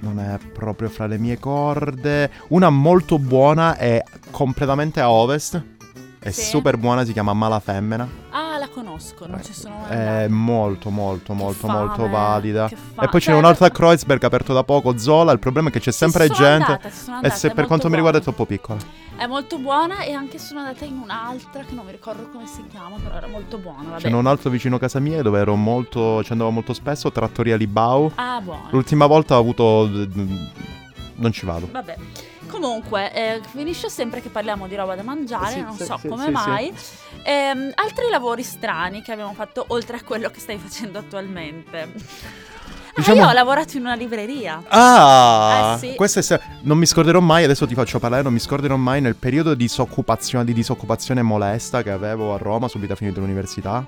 Non 0.00 0.18
è 0.20 0.38
proprio 0.52 0.88
fra 0.88 1.06
le 1.06 1.18
mie 1.18 1.38
corde. 1.38 2.30
Una 2.48 2.68
molto 2.70 3.18
buona 3.18 3.76
è 3.76 4.02
completamente 4.30 5.00
a 5.00 5.10
ovest. 5.10 5.62
È 6.18 6.30
Sì. 6.30 6.42
super 6.42 6.76
buona, 6.78 7.04
si 7.04 7.12
chiama 7.12 7.32
Mala 7.34 7.60
Femmina. 7.60 8.08
Conosco, 8.94 9.26
non 9.26 9.42
ci 9.42 9.52
sono 9.52 9.78
mai 9.80 9.90
È 9.90 10.28
molto, 10.28 10.90
molto, 10.90 11.34
molto, 11.34 11.66
fame, 11.66 11.78
molto 11.86 12.08
valida. 12.08 12.68
E 12.68 13.08
poi 13.08 13.20
c'è 13.20 13.30
Cioè, 13.30 13.34
un'altra 13.34 13.66
a 13.66 13.70
Kreuzberg 13.70 14.22
aperto 14.22 14.52
da 14.52 14.62
poco, 14.62 14.96
Zola. 14.96 15.32
Il 15.32 15.40
problema 15.40 15.68
è 15.68 15.72
che 15.72 15.80
c'è 15.80 15.90
sempre 15.90 16.28
gente. 16.28 16.78
andata, 16.78 17.20
e 17.20 17.30
se 17.30 17.50
per 17.50 17.66
quanto 17.66 17.88
mi 17.88 17.96
riguarda 17.96 18.18
è 18.18 18.22
troppo 18.22 18.46
piccola. 18.46 18.78
È 19.16 19.26
molto 19.26 19.58
buona 19.58 20.02
e 20.02 20.12
anche 20.12 20.38
sono 20.38 20.60
andata 20.60 20.84
in 20.84 20.98
un'altra 21.02 21.64
che 21.64 21.74
non 21.74 21.84
mi 21.84 21.92
ricordo 21.92 22.28
come 22.28 22.46
si 22.46 22.64
chiama, 22.68 22.96
però 22.96 23.16
era 23.16 23.26
molto 23.26 23.58
buona. 23.58 23.90
Vabbè. 23.90 24.02
C'è 24.02 24.12
un 24.12 24.26
altro 24.26 24.50
vicino 24.50 24.76
a 24.76 24.78
casa 24.78 25.00
mia 25.00 25.22
dove 25.22 25.40
ero 25.40 25.56
molto. 25.56 26.22
ci 26.22 26.30
andavo 26.30 26.50
molto 26.50 26.72
spesso, 26.72 27.10
Trattoria 27.10 27.56
Libau. 27.56 28.12
Ah, 28.14 28.40
buona. 28.40 28.68
L'ultima 28.70 29.06
volta 29.06 29.36
ho 29.36 29.40
avuto. 29.40 29.88
Non 31.16 31.32
ci 31.32 31.46
vado. 31.46 31.68
Vabbè. 31.70 31.96
Comunque, 32.60 33.12
eh, 33.12 33.40
finisce 33.50 33.88
sempre 33.88 34.20
che 34.22 34.28
parliamo 34.28 34.68
di 34.68 34.76
roba 34.76 34.94
da 34.94 35.02
mangiare, 35.02 35.54
Sì, 35.54 35.60
non 35.60 35.76
sì, 35.76 35.84
so 35.84 35.98
sì, 36.00 36.06
come 36.08 36.30
mai. 36.30 36.72
Ehm, 37.24 37.72
altri 37.74 38.08
lavori 38.10 38.44
strani 38.44 39.02
che 39.02 39.10
abbiamo 39.10 39.34
fatto 39.34 39.64
oltre 39.68 39.96
a 39.96 40.02
quello 40.04 40.30
che 40.30 40.38
stai 40.38 40.56
facendo 40.58 40.98
attualmente. 41.00 41.92
Diciamo- 42.94 43.22
Ah, 43.22 43.24
io 43.24 43.28
ho 43.30 43.32
lavorato 43.32 43.76
in 43.76 43.82
una 43.82 43.96
libreria. 43.96 44.62
Ah! 44.68 45.72
Eh, 45.74 45.78
sì. 45.78 45.94
Questo 45.96 46.20
è 46.20 46.22
se- 46.22 46.40
non 46.60 46.78
mi 46.78 46.86
scorderò 46.86 47.18
mai, 47.18 47.42
adesso 47.42 47.66
ti 47.66 47.74
faccio 47.74 47.98
parlare, 47.98 48.22
non 48.22 48.32
mi 48.32 48.38
scorderò 48.38 48.76
mai 48.76 49.00
nel 49.00 49.16
periodo 49.16 49.50
di 49.50 49.64
disoccupazione, 49.64 50.44
di 50.44 50.52
disoccupazione 50.52 51.20
molesta 51.22 51.82
che 51.82 51.90
avevo 51.90 52.34
a 52.34 52.38
Roma 52.38 52.68
subito 52.68 52.92
a 52.92 52.96
finire 52.96 53.18
l'università. 53.18 53.84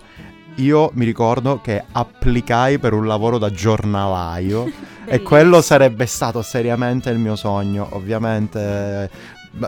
Io 0.56 0.90
mi 0.94 1.04
ricordo 1.04 1.60
che 1.60 1.84
applicai 1.92 2.78
per 2.78 2.94
un 2.94 3.06
lavoro 3.06 3.36
da 3.36 3.50
giornalaio 3.50 4.70
e 5.04 5.20
quello 5.20 5.60
sarebbe 5.60 6.06
stato 6.06 6.40
seriamente 6.40 7.10
il 7.10 7.18
mio 7.18 7.36
sogno. 7.36 7.88
Ovviamente 7.92 9.10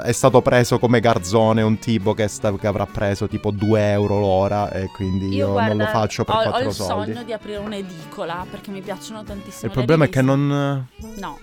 è 0.02 0.12
stato 0.12 0.42
preso 0.42 0.78
come 0.78 1.00
garzone 1.00 1.62
un 1.62 1.78
tipo 1.78 2.14
che, 2.14 2.28
sta- 2.28 2.52
che 2.56 2.66
avrà 2.66 2.86
preso 2.86 3.26
tipo 3.28 3.50
2 3.50 3.90
euro 3.90 4.18
l'ora 4.18 4.70
e 4.70 4.88
quindi 4.88 5.28
io, 5.34 5.52
guarda, 5.52 5.74
non 5.74 5.84
lo 5.84 5.90
faccio 5.90 6.24
per 6.24 6.34
ho, 6.34 6.38
ho 6.38 6.42
4 6.50 6.68
il 6.68 6.72
soldi. 6.74 7.12
sogno 7.12 7.24
di 7.24 7.32
aprire 7.32 7.58
un'edicola 7.58 8.46
perché 8.50 8.70
mi 8.70 8.80
piacciono 8.80 9.22
tantissimo. 9.24 9.62
Il 9.62 9.68
le 9.68 9.72
problema 9.72 10.04
è 10.04 10.08
che 10.08 10.20
riviste. 10.20 10.36
non... 10.44 10.86
No. 11.16 11.38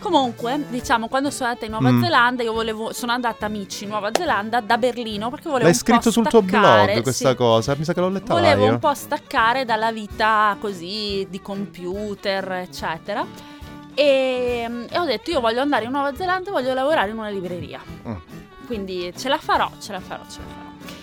Comunque, 0.00 0.64
diciamo, 0.68 1.08
quando 1.08 1.30
sono 1.30 1.48
andata 1.48 1.64
in 1.66 1.72
Nuova 1.72 1.90
Mm. 1.90 2.02
Zelanda, 2.02 2.42
io 2.42 2.52
volevo. 2.52 2.92
Sono 2.92 3.12
andata 3.12 3.46
amici 3.46 3.84
in 3.84 3.90
Nuova 3.90 4.10
Zelanda 4.12 4.60
da 4.60 4.76
Berlino 4.78 5.30
perché 5.30 5.48
volevo. 5.48 5.64
L'hai 5.68 5.72
un 5.72 5.78
po' 5.82 5.84
scritto 5.84 6.10
sul 6.10 6.26
tuo 6.28 6.42
blog 6.42 7.02
questa 7.02 7.30
sì. 7.30 7.34
cosa? 7.36 7.74
Mi 7.76 7.84
sa 7.84 7.92
che 7.94 8.00
l'ho 8.00 8.08
letta 8.08 8.34
Volevo 8.34 8.64
io. 8.66 8.72
un 8.72 8.78
po' 8.78 8.94
staccare 8.94 9.64
dalla 9.64 9.90
vita 9.92 10.56
così 10.60 11.26
di 11.30 11.40
computer, 11.40 12.52
eccetera. 12.52 13.26
E, 13.98 14.86
e 14.88 14.98
ho 14.98 15.04
detto: 15.04 15.30
Io 15.32 15.40
voglio 15.40 15.60
andare 15.60 15.86
in 15.86 15.90
Nuova 15.90 16.14
Zelanda 16.14 16.50
e 16.50 16.52
voglio 16.52 16.72
lavorare 16.72 17.10
in 17.10 17.18
una 17.18 17.30
libreria. 17.30 17.80
Mm. 18.06 18.14
Quindi 18.66 19.12
ce 19.16 19.28
la 19.28 19.38
farò, 19.38 19.68
ce 19.80 19.90
la 19.90 19.98
farò, 20.00 20.22
ce 20.30 20.38
la 20.38 20.46
farò. 20.46 20.94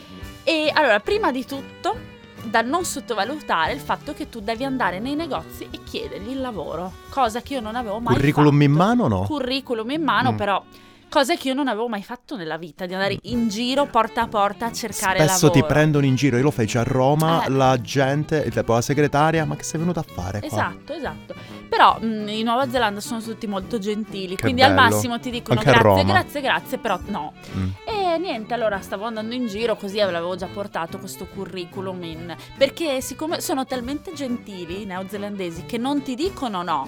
E 0.43 0.71
allora, 0.73 0.99
prima 1.01 1.31
di 1.33 1.45
tutto, 1.45 1.97
da 2.43 2.61
non 2.61 2.85
sottovalutare 2.85 3.73
il 3.73 3.81
fatto 3.81 4.13
che 4.13 4.29
tu 4.29 4.39
devi 4.39 4.63
andare 4.63 4.99
nei 4.99 5.15
negozi 5.15 5.67
e 5.71 5.83
chiedergli 5.83 6.29
il 6.29 6.39
lavoro, 6.39 6.91
cosa 7.09 7.41
che 7.41 7.55
io 7.55 7.59
non 7.59 7.75
avevo 7.75 7.99
mai 7.99 8.13
Curriculum 8.15 8.51
fatto. 8.53 8.63
in 8.63 8.71
mano 8.71 9.07
no? 9.09 9.21
Curriculum 9.23 9.89
in 9.91 10.03
mano, 10.03 10.31
Mm. 10.31 10.35
però. 10.37 10.63
Cose 11.09 11.37
che 11.37 11.47
io 11.47 11.53
non 11.53 11.67
avevo 11.69 11.87
mai 11.87 12.03
fatto 12.03 12.35
nella 12.35 12.57
vita, 12.57 12.85
di 12.85 12.93
andare 12.93 13.17
in 13.23 13.47
giro 13.47 13.85
porta 13.85 14.23
a 14.23 14.27
porta 14.27 14.65
a 14.65 14.71
cercare 14.73 15.19
Spesso 15.19 15.45
lavoro. 15.45 15.61
ti 15.61 15.65
prendono 15.73 16.05
in 16.05 16.15
giro, 16.15 16.35
io 16.35 16.43
lo 16.43 16.51
feci 16.51 16.77
a 16.77 16.83
Roma, 16.83 17.45
Eh. 17.45 17.49
la 17.51 17.79
gente, 17.79 18.49
tipo 18.49 18.73
la 18.73 18.81
segretaria, 18.81 19.45
ma 19.45 19.55
che 19.55 19.63
sei 19.63 19.79
venuta 19.79 20.01
a 20.01 20.03
fare 20.03 20.39
qua? 20.39 20.47
Esatto, 20.47 20.93
esatto. 20.93 21.35
Però 21.69 21.97
mh, 22.01 22.27
in 22.29 22.43
Nuova 22.43 22.69
Zelanda 22.69 22.99
sono 22.99 23.21
tutti 23.21 23.47
molto 23.47 23.79
gentili, 23.79 24.35
Che 24.35 24.41
quindi 24.41 24.61
al 24.61 24.73
bello. 24.73 24.89
massimo 24.89 25.19
ti 25.19 25.29
dicono 25.29 25.59
Anche 25.61 25.71
grazie, 25.71 26.03
grazie, 26.03 26.41
grazie, 26.41 26.77
però 26.79 26.99
no. 27.05 27.33
Mm. 27.55 27.69
E 27.85 28.17
niente, 28.17 28.53
allora 28.53 28.79
stavo 28.81 29.05
andando 29.05 29.35
in 29.35 29.47
giro 29.47 29.75
così 29.77 29.99
avevo 30.01 30.35
già 30.35 30.47
portato 30.47 30.99
questo 30.99 31.25
curriculum 31.27 32.03
in... 32.03 32.35
Perché 32.57 32.99
siccome 33.01 33.39
sono 33.39 33.65
talmente 33.65 34.11
gentili 34.13 34.81
i 34.81 34.85
neozelandesi 34.85 35.63
che 35.65 35.77
non 35.77 36.01
ti 36.01 36.15
dicono 36.15 36.61
no. 36.61 36.87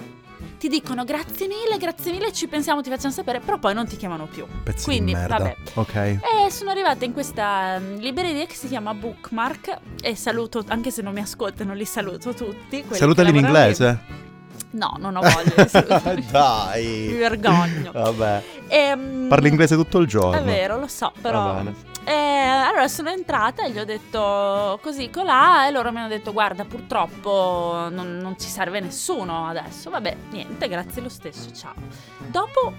Ti 0.58 0.68
dicono 0.68 1.04
grazie 1.04 1.46
mille, 1.46 1.78
grazie 1.78 2.12
mille, 2.12 2.32
ci 2.32 2.48
pensiamo, 2.48 2.82
ti 2.82 2.90
facciamo 2.90 3.12
sapere, 3.12 3.40
però 3.40 3.58
poi 3.58 3.74
non 3.74 3.86
ti 3.86 3.96
chiamano 3.96 4.26
più. 4.26 4.46
Pezzi 4.62 4.84
Quindi, 4.84 5.12
vabbè. 5.12 5.56
Ok. 5.74 5.94
E 5.94 6.20
sono 6.50 6.70
arrivata 6.70 7.04
in 7.04 7.12
questa 7.12 7.78
mm, 7.78 7.96
libreria 7.98 8.46
che 8.46 8.54
si 8.54 8.68
chiama 8.68 8.94
Bookmark 8.94 9.78
e 10.02 10.14
saluto, 10.14 10.64
anche 10.68 10.90
se 10.90 11.02
non 11.02 11.12
mi 11.12 11.20
ascoltano, 11.20 11.74
li 11.74 11.84
saluto 11.84 12.34
tutti. 12.34 12.84
Salutali 12.90 13.28
in 13.28 13.34
lavorano 13.36 13.64
lì. 13.64 13.70
inglese. 13.70 14.26
No, 14.70 14.96
non 14.98 15.16
ho 15.16 15.20
voglia 15.20 15.62
di 15.62 15.68
salutarli. 15.68 16.20
Mi 16.26 16.30
Dai. 16.30 17.06
vergogno. 17.16 17.92
Vabbè. 17.92 18.42
Ehm, 18.68 19.26
Parli 19.28 19.48
inglese 19.48 19.74
tutto 19.74 19.98
il 19.98 20.06
giorno. 20.06 20.38
È 20.38 20.42
vero, 20.42 20.78
lo 20.78 20.86
so, 20.86 21.12
però... 21.20 21.62
E 22.04 22.10
allora 22.10 22.88
sono 22.88 23.10
entrata 23.10 23.64
e 23.64 23.70
gli 23.70 23.78
ho 23.78 23.84
detto 23.84 24.78
così 24.82 25.10
colà 25.10 25.68
e 25.68 25.70
loro 25.70 25.92
mi 25.92 25.98
hanno 25.98 26.08
detto 26.08 26.32
guarda 26.32 26.64
purtroppo 26.64 27.88
non, 27.90 28.16
non 28.16 28.38
ci 28.38 28.48
serve 28.48 28.80
nessuno 28.80 29.46
adesso. 29.46 29.90
Vabbè, 29.90 30.16
niente, 30.30 30.68
grazie 30.68 31.02
lo 31.02 31.10
stesso, 31.10 31.52
ciao. 31.52 31.74
Dopo 32.16 32.72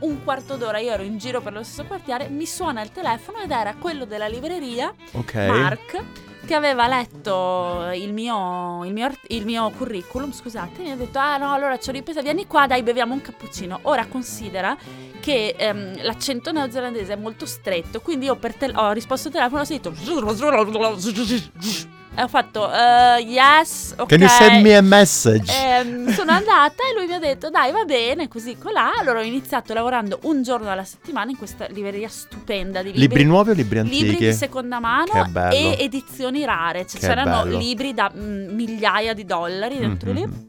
un 0.00 0.22
quarto 0.22 0.54
d'ora 0.54 0.78
io 0.78 0.92
ero 0.92 1.02
in 1.02 1.18
giro 1.18 1.40
per 1.40 1.52
lo 1.52 1.64
stesso 1.64 1.84
quartiere, 1.84 2.28
mi 2.28 2.46
suona 2.46 2.80
il 2.82 2.92
telefono 2.92 3.38
ed 3.38 3.50
era 3.50 3.74
quello 3.76 4.04
della 4.04 4.28
libreria 4.28 4.94
Ok. 5.12 5.34
Mark 5.34 6.04
che 6.44 6.54
aveva 6.54 6.86
letto 6.88 7.90
il 7.94 8.12
mio, 8.12 8.84
il 8.84 8.92
mio 8.92 9.10
il 9.28 9.44
mio 9.44 9.70
curriculum, 9.70 10.32
scusate, 10.32 10.82
mi 10.82 10.90
ha 10.90 10.96
detto, 10.96 11.18
ah 11.18 11.36
no, 11.36 11.52
allora 11.52 11.78
ci 11.78 11.88
ho 11.88 11.92
ripreso, 11.92 12.22
vieni 12.22 12.46
qua, 12.46 12.66
dai, 12.66 12.82
beviamo 12.82 13.14
un 13.14 13.20
cappuccino. 13.20 13.80
Ora 13.82 14.06
considera 14.06 14.76
che 15.20 15.54
ehm, 15.56 16.02
l'accento 16.02 16.50
neozelandese 16.52 17.12
è 17.12 17.16
molto 17.16 17.46
stretto, 17.46 18.00
quindi 18.00 18.26
io 18.26 18.36
tel- 18.56 18.74
ho 18.76 18.90
risposto 18.92 19.28
al 19.28 19.34
telefono 19.34 19.62
e 19.62 19.64
ho 19.64 19.68
detto... 19.68 19.92
E 22.12 22.22
ho 22.22 22.28
fatto, 22.28 22.68
"Eh, 22.70 23.20
yes, 23.22 23.94
ok. 23.96 24.06
Can 24.08 24.20
you 24.20 24.28
send 24.28 24.62
me 24.62 24.76
a 24.76 24.82
message? 24.82 25.52
Ehm, 25.52 26.10
sono 26.12 26.32
andata 26.32 26.82
e 26.90 26.94
lui 26.96 27.06
mi 27.06 27.14
ha 27.14 27.18
detto 27.20 27.50
dai 27.50 27.70
va 27.70 27.84
bene 27.84 28.26
così 28.28 28.58
colà 28.58 28.92
allora 28.98 29.20
ho 29.20 29.22
iniziato 29.22 29.72
lavorando 29.74 30.18
un 30.22 30.42
giorno 30.42 30.68
alla 30.70 30.84
settimana 30.84 31.30
in 31.30 31.36
questa 31.38 31.66
libreria 31.70 32.08
stupenda 32.08 32.80
di 32.82 32.88
libri 32.92 33.00
libri 33.00 33.24
nuovi 33.24 33.50
o 33.50 33.52
libri 33.54 33.78
antichi? 33.78 34.02
libri 34.04 34.26
di 34.26 34.32
seconda 34.32 34.80
mano 34.80 35.12
e 35.52 35.76
edizioni 35.78 36.44
rare 36.44 36.84
cioè 36.86 37.00
c'erano 37.00 37.44
bello. 37.44 37.58
libri 37.58 37.94
da 37.94 38.10
mm, 38.14 38.54
migliaia 38.54 39.14
di 39.14 39.24
dollari 39.24 39.78
dentro 39.78 40.10
Mhm. 40.10 40.16
lì 40.16 40.48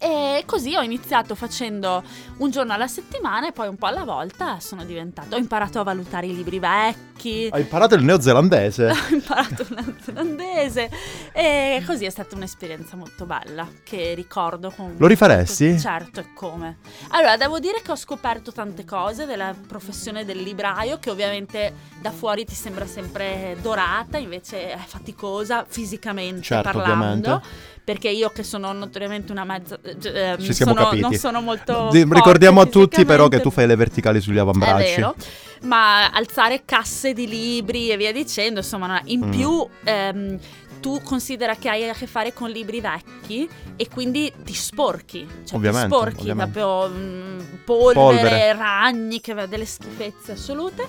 E 0.00 0.44
così 0.46 0.76
ho 0.76 0.82
iniziato 0.82 1.34
facendo 1.34 2.04
un 2.36 2.50
giorno 2.50 2.72
alla 2.72 2.86
settimana 2.86 3.48
e 3.48 3.52
poi 3.52 3.66
un 3.66 3.76
po' 3.76 3.86
alla 3.86 4.04
volta 4.04 4.60
sono 4.60 4.84
diventato. 4.84 5.34
Ho 5.34 5.38
imparato 5.38 5.80
a 5.80 5.82
valutare 5.82 6.26
i 6.26 6.34
libri 6.36 6.60
vecchi. 6.60 7.48
Hai 7.50 7.62
imparato 7.62 7.96
il 7.96 8.04
neozelandese? 8.04 8.86
ho 8.90 9.12
imparato 9.14 9.62
il 9.62 9.68
neozelandese. 9.70 10.90
E 11.32 11.82
così 11.84 12.04
è 12.04 12.10
stata 12.10 12.36
un'esperienza 12.36 12.96
molto 12.96 13.26
bella 13.26 13.68
che 13.82 14.14
ricordo 14.14 14.70
con. 14.70 14.94
Lo 14.98 15.08
rifaresti? 15.08 15.80
Certo, 15.80 16.20
e 16.20 16.32
come. 16.32 16.78
Allora, 17.08 17.36
devo 17.36 17.58
dire 17.58 17.82
che 17.82 17.90
ho 17.90 17.96
scoperto 17.96 18.52
tante 18.52 18.84
cose 18.84 19.26
della 19.26 19.52
professione 19.66 20.24
del 20.24 20.38
libraio, 20.38 21.00
che 21.00 21.10
ovviamente 21.10 21.74
da 22.00 22.12
fuori 22.12 22.44
ti 22.44 22.54
sembra 22.54 22.86
sempre 22.86 23.56
dorata, 23.60 24.16
invece 24.16 24.70
è 24.70 24.78
faticosa 24.78 25.64
fisicamente 25.66 26.42
certo, 26.42 26.70
parlando. 26.70 27.34
Ovviamente 27.34 27.76
perché 27.88 28.10
io 28.10 28.28
che 28.28 28.42
sono 28.42 28.70
notoriamente 28.74 29.32
una 29.32 29.44
mezza 29.44 29.78
eh, 29.82 30.36
Ci 30.38 30.52
siamo 30.52 30.74
sono, 30.74 30.84
capiti. 30.84 31.00
non 31.00 31.14
sono 31.14 31.40
molto 31.40 31.88
Di, 31.90 32.04
ricordiamo 32.06 32.60
a 32.60 32.66
tutti 32.66 33.06
però 33.06 33.28
che 33.28 33.40
tu 33.40 33.48
fai 33.48 33.66
le 33.66 33.76
verticali 33.76 34.20
sugli 34.20 34.36
avambracci 34.36 34.92
è 34.92 34.96
vero 34.96 35.14
ma 35.62 36.10
alzare 36.10 36.64
casse 36.66 37.14
di 37.14 37.26
libri 37.26 37.88
e 37.88 37.96
via 37.96 38.12
dicendo 38.12 38.60
insomma 38.60 39.00
in 39.06 39.24
mm. 39.24 39.30
più 39.30 39.66
ehm, 39.84 40.38
tu 40.80 41.00
considera 41.02 41.54
che 41.54 41.70
hai 41.70 41.88
a 41.88 41.94
che 41.94 42.06
fare 42.06 42.34
con 42.34 42.50
libri 42.50 42.82
vecchi 42.82 43.48
e 43.74 43.88
quindi 43.88 44.32
ti 44.44 44.52
sporchi, 44.52 45.26
cioè 45.44 45.56
ovviamente, 45.56 45.88
ti 45.88 45.94
sporchi 45.94 46.20
ovviamente. 46.20 46.60
proprio 46.60 46.94
mh, 46.94 47.58
polvere, 47.64 48.20
polvere, 48.20 48.52
ragni, 48.52 49.20
che 49.20 49.34
delle 49.48 49.64
schifezze 49.64 50.32
assolute. 50.32 50.86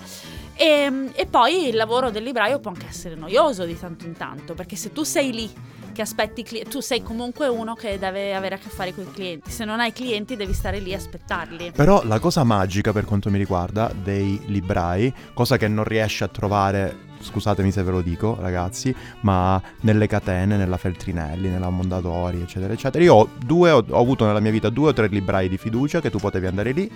E, 0.54 0.66
ehm, 0.66 1.12
e 1.16 1.26
poi 1.26 1.70
il 1.70 1.76
lavoro 1.76 2.12
del 2.12 2.22
libraio 2.22 2.60
può 2.60 2.70
anche 2.70 2.86
essere 2.88 3.16
noioso 3.16 3.64
di 3.64 3.80
tanto 3.80 4.06
in 4.06 4.16
tanto, 4.16 4.54
perché 4.54 4.76
se 4.76 4.92
tu 4.92 5.02
sei 5.02 5.32
lì 5.32 5.52
che 6.00 6.04
aspetti 6.04 6.44
clienti, 6.44 6.70
tu 6.70 6.80
sei 6.80 7.04
comunque 7.04 7.50
uno 7.50 7.74
che 7.74 8.00
deve 8.00 8.34
avere 8.34 8.56
a 8.56 8.58
che 8.58 8.70
fare 8.70 8.94
con 8.94 9.04
i 9.04 9.12
clienti, 9.12 9.52
se 9.52 9.66
non 9.66 9.82
hai 9.82 9.92
clienti 9.92 10.38
devi 10.38 10.54
stare 10.54 10.80
lì 10.80 10.94
a 10.94 10.98
aspettarli. 10.98 11.74
Però 11.76 12.06
la 12.06 12.20
cosa 12.20 12.46
magica 12.46 12.94
per 12.94 13.04
quanto 13.04 13.30
mi 13.30 13.38
riguarda 13.38 13.92
dei 13.94 14.40
librai, 14.46 15.14
cosa 15.34 15.58
che 15.58 15.68
non 15.68 15.84
riesci 15.84 16.24
a 16.24 16.30
trovare 16.30 17.08
scusatemi 17.22 17.70
se 17.70 17.84
ve 17.84 17.92
lo 17.92 18.00
dico 18.00 18.38
ragazzi, 18.40 18.96
ma 19.22 19.62
nelle 19.82 20.08
catene, 20.08 20.56
nella 20.56 20.78
Feltrinelli, 20.78 21.50
nella 21.50 21.70
Mondadori, 21.70 22.40
eccetera, 22.40 22.72
eccetera. 22.72 23.04
Io 23.04 23.14
ho, 23.14 23.30
due, 23.38 23.72
ho, 23.72 23.84
ho 23.90 24.00
avuto 24.00 24.26
nella 24.26 24.40
mia 24.40 24.52
vita 24.52 24.70
due 24.70 24.90
o 24.90 24.94
tre 24.94 25.08
librai 25.08 25.50
di 25.50 25.58
fiducia 25.58 26.00
che 26.00 26.10
tu 26.10 26.18
potevi 26.18 26.46
andare 26.48 26.72
lì, 26.72 26.90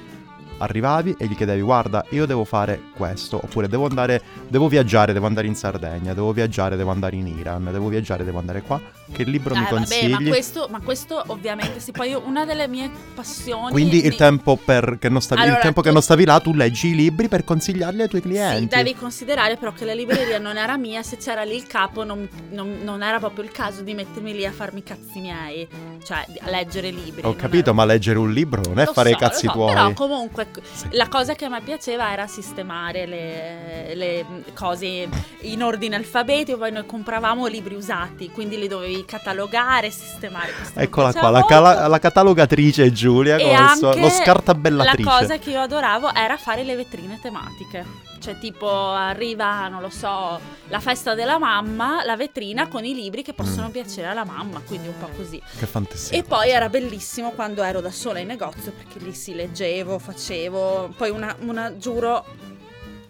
arrivavi 0.63 1.15
e 1.17 1.27
gli 1.27 1.35
chiedevi 1.35 1.61
guarda 1.61 2.05
io 2.09 2.25
devo 2.25 2.43
fare 2.43 2.79
questo 2.95 3.39
oppure 3.41 3.67
devo 3.67 3.85
andare 3.85 4.21
devo 4.47 4.67
viaggiare 4.67 5.13
devo 5.13 5.25
andare 5.27 5.47
in 5.47 5.55
Sardegna 5.55 6.13
devo 6.13 6.31
viaggiare 6.31 6.75
devo 6.75 6.91
andare 6.91 7.15
in 7.15 7.27
Iran 7.27 7.69
devo 7.71 7.87
viaggiare 7.87 8.23
devo 8.23 8.39
andare 8.39 8.61
qua 8.61 8.79
che 9.11 9.23
libro 9.23 9.53
eh, 9.53 9.59
mi 9.59 9.65
consigli 9.65 10.11
vabbè, 10.11 10.23
ma 10.23 10.29
questo, 10.29 10.67
ma 10.69 10.81
questo 10.81 11.23
ovviamente 11.27 11.79
sì 11.79 11.91
poi 11.91 12.13
una 12.13 12.45
delle 12.45 12.67
mie 12.67 12.89
passioni 13.13 13.71
quindi 13.71 14.01
di... 14.01 14.07
il 14.07 14.15
tempo, 14.15 14.55
per, 14.55 14.97
che 14.99 15.09
non 15.09 15.21
stavi, 15.21 15.41
allora, 15.41 15.57
il 15.57 15.61
tempo 15.61 15.81
tu... 15.81 15.87
che 15.87 15.93
non 15.93 16.01
stavi 16.01 16.25
là 16.25 16.39
tu 16.39 16.53
leggi 16.53 16.89
i 16.89 16.95
libri 16.95 17.27
per 17.27 17.43
consigliarli 17.43 18.01
ai 18.01 18.07
tuoi 18.07 18.21
clienti? 18.21 18.61
sì 18.61 18.67
devi 18.67 18.95
considerare 18.95 19.57
però 19.57 19.73
che 19.73 19.85
la 19.85 19.93
libreria 19.93 20.39
non 20.39 20.57
era 20.57 20.77
mia 20.77 21.03
se 21.03 21.17
c'era 21.17 21.43
lì 21.43 21.55
il 21.55 21.67
capo 21.67 22.03
non, 22.03 22.27
non, 22.51 22.79
non, 22.81 23.03
era 23.03 23.19
proprio 23.19 23.43
il 23.43 23.51
caso 23.51 23.81
di 23.81 23.93
mettermi 23.93 24.33
lì 24.33 24.45
a 24.45 24.51
farmi 24.51 24.79
i 24.79 24.83
cazzi 24.83 25.19
miei 25.19 25.67
cioè 26.03 26.25
a 26.39 26.49
leggere 26.49 26.89
libri 26.89 27.21
ho 27.23 27.35
capito 27.35 27.69
era... 27.69 27.73
ma 27.73 27.85
leggere 27.85 28.19
un 28.19 28.31
libro 28.31 28.61
non 28.65 28.79
è 28.79 28.85
lo 28.85 28.93
fare 28.93 29.09
so, 29.09 29.15
i 29.15 29.19
cazzi 29.19 29.45
so, 29.47 29.51
tuoi. 29.51 29.73
però 29.73 29.93
comunque 29.93 30.47
sì. 30.71 30.87
La 30.91 31.07
cosa 31.07 31.33
che 31.33 31.45
a 31.45 31.49
me 31.49 31.61
piaceva 31.61 32.11
era 32.11 32.27
sistemare 32.27 33.05
le, 33.05 33.95
le, 33.95 34.25
cose 34.53 35.07
in 35.41 35.63
ordine 35.63 35.95
alfabetico, 35.95 36.57
poi 36.57 36.71
noi 36.71 36.85
compravamo 36.85 37.45
libri 37.47 37.75
usati, 37.75 38.29
quindi 38.29 38.57
li 38.57 38.67
dovevi 38.67 38.92
catalogare, 39.05 39.89
sistemare. 39.89 40.53
Eccola 40.75 41.11
qua, 41.11 41.29
la, 41.29 41.45
cala- 41.45 41.87
la, 41.87 41.99
catalogatrice 41.99 42.91
Giulia, 42.91 43.37
e 43.37 43.55
con 43.55 43.77
suo, 43.77 43.95
lo 43.95 44.09
scartabellatrice. 44.09 45.09
La 45.09 45.19
cosa 45.19 45.37
che 45.37 45.49
io 45.51 45.61
adoravo 45.61 46.13
era 46.13 46.37
fare 46.37 46.63
le 46.63 46.75
vetrine 46.75 47.19
tematiche. 47.21 48.11
Cioè, 48.23 48.37
tipo, 48.39 48.69
arriva, 48.69 49.67
non 49.67 49.81
lo 49.81 49.89
so, 49.89 50.39
la 50.69 50.79
festa 50.79 51.13
della 51.13 51.37
mamma, 51.37 52.05
la 52.05 52.15
vetrina 52.15 52.69
con 52.69 52.85
i 52.85 52.93
libri 52.93 53.21
che 53.21 53.33
possono 53.33 53.67
mm. 53.67 53.71
piacere 53.71 54.07
alla 54.07 54.23
mamma, 54.23 54.61
quindi 54.65 54.87
un 54.87 54.97
po' 54.97 55.09
così. 55.17 55.41
Che 55.59 55.65
fantasia. 55.65 56.17
E 56.17 56.23
poi 56.23 56.49
era 56.49 56.69
bellissimo 56.69 57.31
quando 57.31 57.63
ero 57.63 57.81
da 57.81 57.91
sola 57.91 58.19
in 58.19 58.27
negozio, 58.27 58.71
perché 58.71 58.99
lì 58.99 59.13
si 59.13 59.35
leggevo, 59.35 59.99
facevo. 59.99 60.93
Poi 60.95 61.09
una, 61.09 61.35
una 61.41 61.75
giuro 61.77 62.25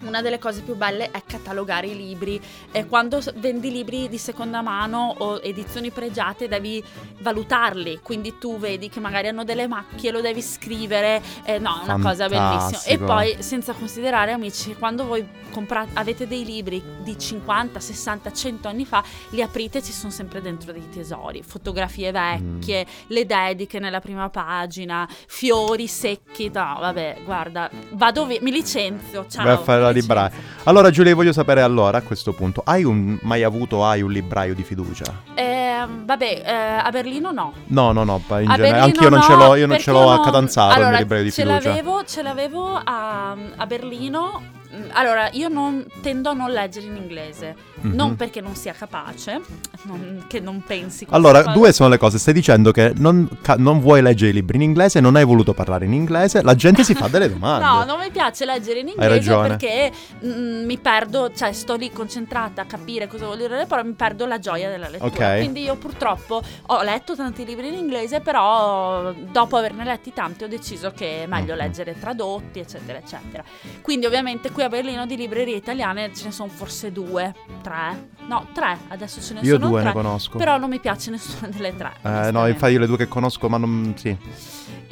una 0.05 0.21
delle 0.21 0.39
cose 0.39 0.61
più 0.61 0.75
belle 0.75 1.11
è 1.11 1.23
catalogare 1.25 1.87
i 1.87 1.95
libri. 1.95 2.41
E 2.71 2.85
quando 2.87 3.21
vendi 3.35 3.71
libri 3.71 4.09
di 4.09 4.17
seconda 4.17 4.61
mano 4.61 5.15
o 5.19 5.39
edizioni 5.41 5.91
pregiate 5.91 6.47
devi 6.47 6.83
valutarli, 7.19 7.99
quindi 8.01 8.37
tu 8.37 8.57
vedi 8.57 8.89
che 8.89 8.99
magari 8.99 9.27
hanno 9.27 9.43
delle 9.43 9.67
macchie, 9.67 10.11
lo 10.11 10.21
devi 10.21 10.41
scrivere, 10.41 11.21
eh, 11.43 11.59
no, 11.59 11.81
è 11.81 11.83
una 11.83 11.99
cosa 11.99 12.27
bellissima. 12.27 12.81
E 12.83 12.97
poi 12.97 13.35
senza 13.39 13.73
considerare 13.73 14.31
amici, 14.31 14.75
quando 14.75 15.05
voi 15.05 15.25
comprate, 15.51 15.91
avete 15.93 16.27
dei 16.27 16.43
libri 16.43 16.83
di 17.01 17.17
50, 17.17 17.79
60, 17.79 18.31
100 18.33 18.67
anni 18.67 18.85
fa, 18.85 19.03
li 19.29 19.41
aprite 19.41 19.77
e 19.77 19.83
ci 19.83 19.91
sono 19.91 20.11
sempre 20.11 20.41
dentro 20.41 20.71
dei 20.71 20.89
tesori, 20.89 21.43
fotografie 21.43 22.11
vecchie, 22.11 22.85
mm. 22.85 23.05
le 23.07 23.25
dediche 23.25 23.79
nella 23.79 23.99
prima 23.99 24.29
pagina, 24.29 25.07
fiori 25.27 25.87
secchi, 25.87 26.49
no, 26.51 26.77
vabbè, 26.79 27.19
guarda, 27.23 27.69
vado 27.91 28.25
via, 28.25 28.39
mi 28.41 28.51
licenzio, 28.51 29.25
ciao. 29.27 29.45
Vai 29.45 29.53
a 29.53 29.59
fare 29.59 29.81
la 29.81 29.91
libraia. 29.93 30.31
Allora 30.63 30.89
Giulia, 30.89 31.15
voglio 31.15 31.33
sapere 31.33 31.61
allora 31.61 31.99
a 31.99 32.01
questo 32.01 32.33
punto, 32.33 32.61
hai 32.65 32.83
un, 32.83 33.17
mai 33.21 33.43
avuto 33.43 33.85
hai 33.85 34.01
un 34.01 34.11
libraio 34.11 34.53
di 34.53 34.63
fiducia? 34.63 35.21
Eh, 35.35 35.62
vabbè, 35.87 36.43
eh, 36.45 36.51
a 36.83 36.89
Berlino 36.91 37.31
no. 37.31 37.53
No, 37.67 37.91
no, 37.91 38.03
no, 38.03 38.21
in 38.39 38.47
genere, 38.55 38.79
anch'io 38.79 39.09
non 39.09 39.21
ce 39.21 39.35
l'ho, 39.35 39.55
io 39.55 39.67
non 39.67 39.79
ce 39.79 39.91
l'ho 39.91 40.11
a 40.11 40.21
Catanzaro 40.21 40.73
allora, 40.73 40.93
il 40.93 40.97
libraio 40.99 41.23
di 41.23 41.31
ce 41.31 41.43
fiducia. 41.43 41.69
L'avevo, 41.69 42.03
ce 42.05 42.21
l'avevo 42.21 42.81
a, 42.83 43.35
a 43.55 43.65
Berlino 43.65 44.41
Mm, 44.73 44.89
allora, 44.93 45.29
io 45.33 45.49
non, 45.49 45.85
tendo 46.01 46.29
a 46.29 46.33
non 46.33 46.49
leggere 46.49 46.87
in 46.87 46.95
inglese, 46.95 47.55
mm-hmm. 47.85 47.95
non 47.95 48.15
perché 48.15 48.41
non 48.41 48.55
sia 48.55 48.73
capace, 48.73 49.39
non, 49.83 50.25
che 50.27 50.39
non 50.39 50.63
pensi. 50.65 51.05
Allora, 51.11 51.43
due 51.43 51.71
sono 51.71 51.89
le 51.89 51.97
cose. 51.97 52.17
Stai 52.17 52.33
dicendo 52.33 52.71
che 52.71 52.91
non, 52.95 53.29
ca- 53.43 53.55
non, 53.57 53.79
vuoi 53.79 54.01
leggere 54.01 54.31
i 54.31 54.33
libri 54.33 54.55
in 54.55 54.63
inglese, 54.63 54.99
non 54.99 55.15
hai 55.15 55.25
voluto 55.25 55.53
parlare 55.53 55.85
in 55.85 55.93
inglese, 55.93 56.41
la 56.41 56.55
gente 56.55 56.83
si 56.83 56.95
fa 56.95 57.07
delle 57.07 57.29
domande. 57.31 57.65
no, 57.65 57.83
non 57.83 57.99
mi 57.99 58.09
piace 58.09 58.45
leggere 58.45 58.79
in 58.79 58.87
inglese 58.87 59.35
perché 59.35 59.91
mm, 60.25 60.65
mi 60.65 60.77
perdo, 60.79 61.31
cioè 61.35 61.53
sto 61.53 61.75
lì 61.75 61.91
concentrata 61.91 62.63
a 62.63 62.65
capire 62.65 63.07
cosa 63.07 63.25
vuol 63.25 63.37
dire, 63.37 63.65
però 63.67 63.83
mi 63.83 63.93
perdo 63.93 64.25
la 64.25 64.39
gioia 64.39 64.69
della 64.69 64.89
lettura. 64.89 65.11
Okay. 65.11 65.39
Quindi 65.39 65.61
io 65.61 65.72
purtroppo 65.75 66.41
ho 66.67 66.81
letto 66.81 67.15
tanti 67.15 67.45
libri 67.45 67.67
in 67.67 67.73
inglese, 67.73 68.19
però 68.19 69.11
dopo 69.13 69.57
averne 69.57 69.83
letti 69.83 70.13
tanti 70.13 70.43
ho 70.43 70.47
deciso 70.47 70.91
che 70.91 71.23
è 71.23 71.25
meglio 71.25 71.53
mm-hmm. 71.53 71.57
leggere 71.57 71.99
tradotti, 71.99 72.59
eccetera, 72.59 72.97
eccetera. 72.97 73.43
Quindi 73.81 74.05
ovviamente 74.05 74.51
qui 74.51 74.63
a 74.63 74.69
Berlino 74.69 75.05
di 75.05 75.15
librerie 75.15 75.55
italiane 75.55 76.13
ce 76.13 76.25
ne 76.25 76.31
sono 76.31 76.49
forse 76.49 76.91
due, 76.91 77.33
tre. 77.61 78.09
No, 78.27 78.47
tre, 78.53 78.77
adesso 78.89 79.21
ce 79.21 79.33
ne 79.33 79.41
io 79.41 79.55
sono 79.55 79.69
due 79.69 79.81
tre. 79.81 79.89
ne 79.89 79.95
conosco. 79.95 80.37
Però 80.37 80.57
non 80.57 80.69
mi 80.69 80.79
piace 80.79 81.11
nessuna 81.11 81.47
delle 81.49 81.75
tre. 81.75 81.93
Eh, 82.01 82.31
no, 82.31 82.47
infatti 82.47 82.73
io 82.73 82.79
le 82.79 82.87
due 82.87 82.97
che 82.97 83.07
conosco, 83.07 83.49
ma 83.49 83.57
non... 83.57 83.93
sì. 83.97 84.17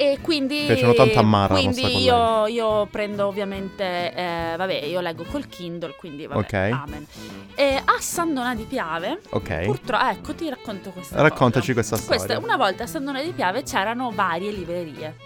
E 0.02 0.18
quindi... 0.20 0.64
Piacciono 0.66 0.94
tanto 0.94 1.18
a 1.18 1.22
Mara 1.22 1.54
Quindi 1.54 2.02
io, 2.02 2.46
io, 2.46 2.86
prendo 2.86 3.26
ovviamente... 3.26 4.12
Eh, 4.12 4.54
vabbè, 4.56 4.84
io 4.84 5.00
leggo 5.00 5.24
col 5.24 5.46
Kindle, 5.46 5.94
quindi 5.96 6.26
vabbè, 6.26 6.40
Ok. 6.40 6.52
amen. 6.52 7.06
E 7.54 7.80
a 7.84 8.00
Sandona 8.00 8.54
di 8.54 8.64
Piave... 8.64 9.20
Ok. 9.30 9.64
Purtroppo, 9.64 10.04
ecco, 10.04 10.34
ti 10.34 10.48
racconto 10.48 10.90
questa 10.90 11.20
Raccontaci 11.20 11.72
cosa. 11.72 11.74
questa 11.74 11.96
storia. 11.96 12.24
Questa, 12.24 12.44
una 12.44 12.56
volta 12.56 12.84
a 12.84 12.86
Sandona 12.86 13.22
di 13.22 13.30
Piave 13.30 13.62
c'erano 13.62 14.10
varie 14.10 14.50
librerie. 14.50 15.16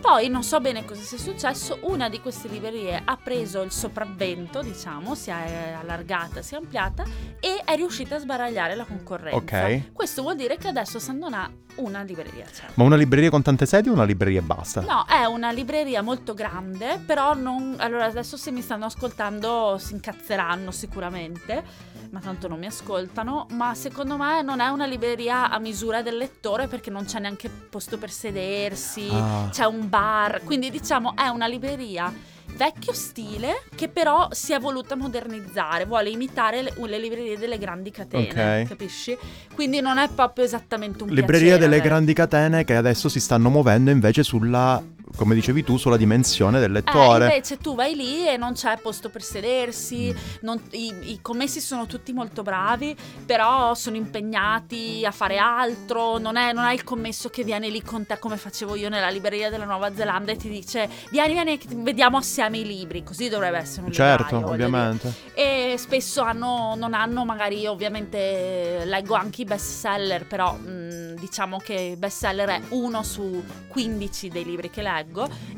Poi 0.00 0.28
non 0.28 0.42
so 0.42 0.60
bene 0.60 0.84
cosa 0.84 1.02
sia 1.02 1.18
successo, 1.18 1.78
una 1.82 2.08
di 2.08 2.20
queste 2.20 2.48
librerie 2.48 3.02
ha 3.04 3.16
preso 3.16 3.60
il 3.60 3.70
sopravvento, 3.70 4.62
diciamo, 4.62 5.14
si 5.14 5.30
è 5.30 5.76
allargata, 5.78 6.40
si 6.40 6.54
è 6.54 6.56
ampliata 6.56 7.04
e 7.38 7.62
è 7.64 7.76
riuscita 7.76 8.16
a 8.16 8.18
sbaragliare 8.18 8.74
la 8.74 8.84
concorrenza. 8.84 9.36
Ok. 9.36 9.92
Questo 9.92 10.22
vuol 10.22 10.36
dire 10.36 10.56
che 10.56 10.68
adesso 10.68 10.98
Sandon 10.98 11.34
ha 11.34 11.50
una 11.76 12.02
libreria. 12.02 12.44
C'è. 12.44 12.64
Ma 12.74 12.84
una 12.84 12.96
libreria 12.96 13.30
con 13.30 13.42
tante 13.42 13.66
sedi 13.66 13.88
o 13.88 13.92
una 13.92 14.04
libreria 14.04 14.40
e 14.40 14.42
basta? 14.42 14.80
No, 14.80 15.04
è 15.06 15.24
una 15.26 15.50
libreria 15.50 16.02
molto 16.02 16.34
grande, 16.34 17.00
però 17.04 17.34
non... 17.34 17.76
Allora 17.78 18.06
adesso 18.06 18.36
se 18.36 18.50
mi 18.50 18.62
stanno 18.62 18.86
ascoltando 18.86 19.76
si 19.78 19.92
incazzeranno 19.92 20.70
sicuramente 20.70 21.62
ma 22.10 22.20
tanto 22.20 22.48
non 22.48 22.58
mi 22.58 22.66
ascoltano, 22.66 23.46
ma 23.52 23.74
secondo 23.74 24.16
me 24.16 24.42
non 24.42 24.60
è 24.60 24.68
una 24.68 24.86
libreria 24.86 25.48
a 25.48 25.58
misura 25.58 26.02
del 26.02 26.16
lettore 26.16 26.66
perché 26.66 26.90
non 26.90 27.04
c'è 27.04 27.20
neanche 27.20 27.48
posto 27.48 27.98
per 27.98 28.10
sedersi, 28.10 29.08
ah. 29.10 29.48
c'è 29.50 29.64
un 29.64 29.88
bar, 29.88 30.42
quindi 30.44 30.70
diciamo 30.70 31.14
è 31.16 31.28
una 31.28 31.46
libreria 31.46 32.12
vecchio 32.56 32.92
stile 32.92 33.62
che 33.74 33.88
però 33.88 34.28
si 34.32 34.52
è 34.52 34.58
voluta 34.58 34.96
modernizzare, 34.96 35.86
vuole 35.86 36.10
imitare 36.10 36.62
le, 36.62 36.74
le 36.76 36.98
librerie 36.98 37.38
delle 37.38 37.58
grandi 37.58 37.90
catene, 37.90 38.28
okay. 38.28 38.66
capisci? 38.66 39.16
Quindi 39.54 39.80
non 39.80 39.98
è 39.98 40.08
proprio 40.12 40.44
esattamente 40.44 41.04
un 41.04 41.10
Libreria 41.10 41.56
delle 41.56 41.76
avere. 41.76 41.88
grandi 41.88 42.12
catene 42.12 42.64
che 42.64 42.74
adesso 42.74 43.08
si 43.08 43.20
stanno 43.20 43.50
muovendo 43.50 43.90
invece 43.90 44.22
sulla 44.22 44.82
come 45.16 45.34
dicevi 45.34 45.62
tu, 45.64 45.76
sulla 45.76 45.96
dimensione 45.96 46.60
del 46.60 46.70
Eh, 46.70 46.74
lettore. 46.74 47.24
invece 47.26 47.58
tu 47.58 47.74
vai 47.74 47.94
lì 47.94 48.26
e 48.26 48.36
non 48.36 48.52
c'è 48.54 48.78
posto 48.80 49.10
per 49.10 49.22
sedersi, 49.22 50.12
Mm. 50.14 50.36
non- 50.42 50.60
i, 50.70 50.94
i 51.12 51.18
commessi 51.20 51.60
sono 51.60 51.86
tutti 51.86 52.12
molto 52.12 52.42
bravi, 52.42 52.96
però 53.26 53.74
sono 53.74 53.96
impegnati 53.96 55.04
a 55.04 55.10
fare 55.10 55.36
altro, 55.38 56.18
non, 56.18 56.36
è, 56.36 56.52
non 56.52 56.64
hai 56.64 56.74
il 56.74 56.84
commesso 56.84 57.28
che 57.28 57.44
viene 57.44 57.68
lì 57.68 57.82
con 57.82 58.06
te 58.06 58.18
come 58.18 58.36
facevo 58.36 58.74
io 58.76 58.88
nella 58.88 59.08
libreria 59.10 59.50
della 59.50 59.64
Nuova 59.64 59.94
Zelanda 59.94 60.32
e 60.32 60.36
ti 60.36 60.48
dice 60.48 60.88
vieni, 61.10 61.32
vieni, 61.34 61.58
vediamo 61.82 62.16
assieme 62.16 62.58
i 62.58 62.66
libri, 62.66 63.02
così 63.02 63.28
dovrebbe 63.28 63.58
essere 63.58 63.86
un 63.86 63.92
certo, 63.92 64.36
libraio, 64.36 64.52
ovviamente. 64.54 65.12
E 65.34 65.74
spesso 65.76 66.22
hanno, 66.22 66.74
non 66.76 66.94
hanno, 66.94 67.24
magari 67.24 67.66
ovviamente 67.66 68.82
leggo 68.84 69.14
anche 69.14 69.42
i 69.42 69.44
best 69.44 69.80
seller, 69.80 70.26
però 70.26 70.54
mh, 70.54 71.14
diciamo 71.18 71.58
che 71.58 71.94
best 71.98 72.18
seller 72.18 72.48
è 72.48 72.60
uno 72.70 73.02
su 73.02 73.42
15 73.68 74.28
dei 74.28 74.44
libri 74.44 74.70
che 74.70 74.82
leggo 74.82 74.99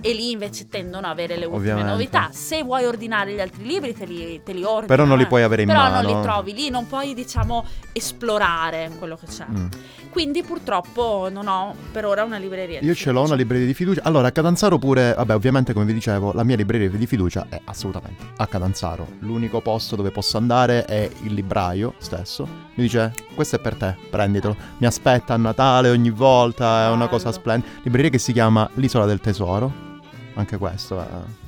e 0.00 0.12
lì 0.12 0.30
invece 0.30 0.68
tendono 0.68 1.06
ad 1.06 1.12
avere 1.12 1.36
le 1.36 1.44
ultime 1.44 1.72
Ovviamente. 1.72 1.90
novità. 1.90 2.28
Se 2.32 2.62
vuoi 2.62 2.84
ordinare 2.84 3.32
gli 3.32 3.40
altri 3.40 3.64
libri 3.64 3.94
te 3.94 4.04
li, 4.04 4.40
te 4.44 4.52
li 4.52 4.64
ordini. 4.64 4.86
Però 4.86 5.04
non 5.04 5.16
li 5.16 5.24
eh. 5.24 5.26
puoi 5.26 5.42
avere 5.42 5.62
in 5.62 5.68
Però 5.68 5.80
mano. 5.80 6.02
non 6.02 6.16
li 6.16 6.22
trovi 6.22 6.54
lì, 6.54 6.70
non 6.70 6.86
puoi 6.86 7.14
diciamo 7.14 7.64
esplorare 7.92 8.90
quello 8.98 9.16
che 9.16 9.26
c'è. 9.26 9.46
Mm. 9.48 9.66
Quindi 10.10 10.42
purtroppo 10.42 11.28
non 11.30 11.48
ho 11.48 11.74
per 11.90 12.04
ora 12.04 12.22
una 12.22 12.36
libreria. 12.36 12.80
di 12.80 12.86
Io 12.86 12.94
ce 12.94 13.10
l'ho 13.10 13.22
una 13.22 13.34
libreria 13.34 13.66
di 13.66 13.74
fiducia. 13.74 14.02
Allora, 14.04 14.28
a 14.28 14.30
Catanzaro 14.30 14.78
pure, 14.78 15.14
vabbè, 15.16 15.34
ovviamente 15.34 15.72
come 15.72 15.86
vi 15.86 15.94
dicevo, 15.94 16.32
la 16.32 16.44
mia 16.44 16.56
libreria 16.56 16.90
di 16.90 17.06
fiducia 17.06 17.46
è 17.48 17.58
assolutamente 17.64 18.22
a 18.36 18.46
Catanzaro. 18.46 19.06
L'unico 19.20 19.60
posto 19.62 19.96
dove 19.96 20.10
posso 20.10 20.36
andare 20.36 20.84
è 20.84 21.08
il 21.22 21.32
libraio 21.32 21.94
stesso. 21.98 22.46
Mi 22.74 22.84
dice, 22.84 23.12
questo 23.34 23.56
è 23.56 23.58
per 23.58 23.74
te, 23.74 23.96
prenditelo. 24.10 24.56
Mi 24.78 24.86
aspetta 24.86 25.34
a 25.34 25.36
Natale 25.36 25.90
ogni 25.90 26.10
volta, 26.10 26.86
è 26.86 26.90
una 26.90 27.08
cosa 27.08 27.32
splendida. 27.32 27.72
Libreria 27.82 28.10
che 28.10 28.18
si 28.18 28.32
chiama 28.32 28.68
L'Isola 28.74 29.06
del 29.06 29.20
Tesoro. 29.20 29.90
Anche 30.34 30.56
questo 30.56 30.98
eh, 31.00 31.40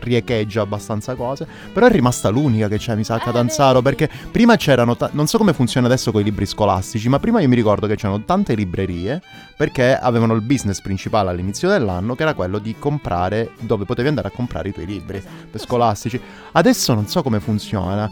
riecheggia 0.00 0.62
abbastanza 0.62 1.14
cose. 1.14 1.46
Però 1.72 1.86
è 1.86 1.90
rimasta 1.90 2.28
l'unica 2.28 2.66
che 2.68 2.78
c'è, 2.78 2.96
mi 2.96 3.04
sa, 3.04 3.14
a 3.14 3.16
Eh, 3.18 3.20
Catanzaro. 3.20 3.80
Perché 3.82 4.08
prima 4.30 4.56
c'erano, 4.56 4.96
ta- 4.96 5.10
non 5.12 5.26
so 5.26 5.38
come 5.38 5.52
funziona 5.52 5.86
adesso 5.86 6.10
con 6.10 6.20
i 6.20 6.24
libri 6.24 6.46
scolastici, 6.46 7.08
ma 7.08 7.18
prima 7.20 7.40
io 7.40 7.48
mi 7.48 7.54
ricordo 7.54 7.86
che 7.86 7.94
c'erano 7.96 8.24
tante 8.24 8.54
librerie 8.54 9.22
perché 9.56 9.96
avevano 9.96 10.34
il 10.34 10.40
business 10.42 10.80
principale 10.80 11.30
all'inizio 11.30 11.68
dell'anno 11.68 12.16
che 12.16 12.22
era 12.22 12.34
quello 12.34 12.58
di 12.58 12.74
comprare 12.78 13.52
dove 13.60 13.84
potevi 13.84 14.08
andare 14.08 14.28
a 14.28 14.30
comprare 14.32 14.68
i 14.70 14.72
tuoi 14.72 14.86
libri 14.86 15.18
Esatto, 15.18 15.58
scolastici. 15.58 16.20
Adesso 16.52 16.92
non 16.94 17.06
so 17.06 17.22
come 17.22 17.38
funziona. 17.38 18.10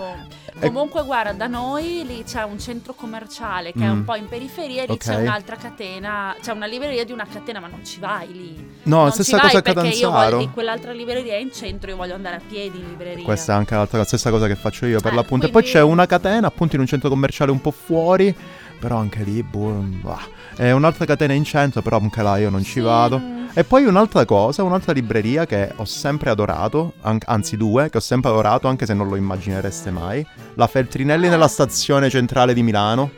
Comunque, 0.66 1.05
guarda, 1.05 1.33
da 1.33 1.46
noi 1.46 2.05
lì 2.07 2.22
c'è 2.25 2.42
un 2.44 2.59
centro 2.59 2.94
commerciale 2.94 3.72
che 3.72 3.81
è 3.81 3.87
Mm. 3.88 3.90
un 3.90 4.05
po' 4.05 4.14
in 4.16 4.27
periferia 4.29 4.83
e 4.83 4.87
lì 4.87 4.92
Ok. 4.92 4.98
c'è 5.05 5.16
un'altra 5.16 5.57
catena, 5.57 6.35
c'è 6.40 6.53
una 6.53 6.66
libreria 6.66 7.05
di 7.05 7.12
una 7.12 7.27
catena, 7.31 7.61
ma 7.61 7.68
non 7.68 7.85
ci 7.85 7.98
vai 8.01 8.33
lì. 8.33 8.70
No, 8.85 9.03
non 9.03 9.12
stessa 9.12 9.37
ci 9.37 9.42
cosa 9.42 9.46
vai 9.46 9.57
a 9.57 9.62
perché 9.62 9.88
io 9.96 10.09
Catanzaro. 10.11 10.37
voglio, 10.37 10.51
quell'altra 10.51 10.92
libreria 10.92 11.35
è 11.35 11.38
in 11.38 11.53
centro, 11.53 11.90
io 11.90 11.96
voglio 11.96 12.14
andare 12.14 12.37
a 12.37 12.40
piedi 12.46 12.79
in 12.79 12.88
libreria. 12.88 13.25
Questa 13.25 13.53
è 13.53 13.57
anche 13.57 13.75
l'altra 13.75 14.05
stessa 14.05 14.31
cosa 14.31 14.46
che 14.46 14.57
faccio 14.57 14.87
io 14.87 15.01
per 15.01 15.12
Eh, 15.12 15.14
l'appunto. 15.16 15.46
E 15.46 15.51
poi 15.51 15.62
quindi- 15.62 15.79
c'è 15.79 15.85
una 15.85 16.07
catena 16.07 16.46
appunto 16.46 16.75
in 16.77 16.81
un 16.81 16.87
centro 16.87 17.09
commerciale 17.09 17.51
un 17.51 17.61
po' 17.61 17.70
fuori. 17.70 18.35
Però 18.83 18.97
anche 18.97 19.23
lì, 19.23 19.45
boh, 19.45 19.85
bah. 20.03 20.18
È 20.57 20.73
un'altra 20.73 21.05
catena 21.05 21.33
in 21.35 21.45
centro, 21.45 21.83
però 21.83 21.99
anche 22.01 22.21
là 22.21 22.37
io 22.38 22.51
non 22.51 22.64
ci 22.64 22.81
vado. 22.81 23.16
mm, 23.21 23.40
E 23.55 23.62
poi 23.64 23.85
un'altra 23.85 24.25
cosa, 24.25 24.62
un'altra 24.64 24.92
libreria 24.92 25.47
che 25.47 25.71
ho 25.77 25.85
sempre 25.85 26.31
adorato, 26.31 26.95
an- 27.03 27.18
anzi 27.27 27.57
due, 27.57 27.90
che 27.90 27.99
ho 27.99 28.01
sempre 28.01 28.31
adorato 28.31 28.66
anche 28.66 28.85
se 28.85 28.95
non 28.95 29.07
lo 29.09 29.14
immaginereste 29.16 29.90
mai. 29.92 30.27
La 30.55 30.66
Feltrinelli 30.66 31.27
Ah. 31.29 31.31
nella 31.31 31.47
stazione 31.49 32.11
centrale 32.11 32.55
di 32.55 32.62
Milano. 32.64 33.11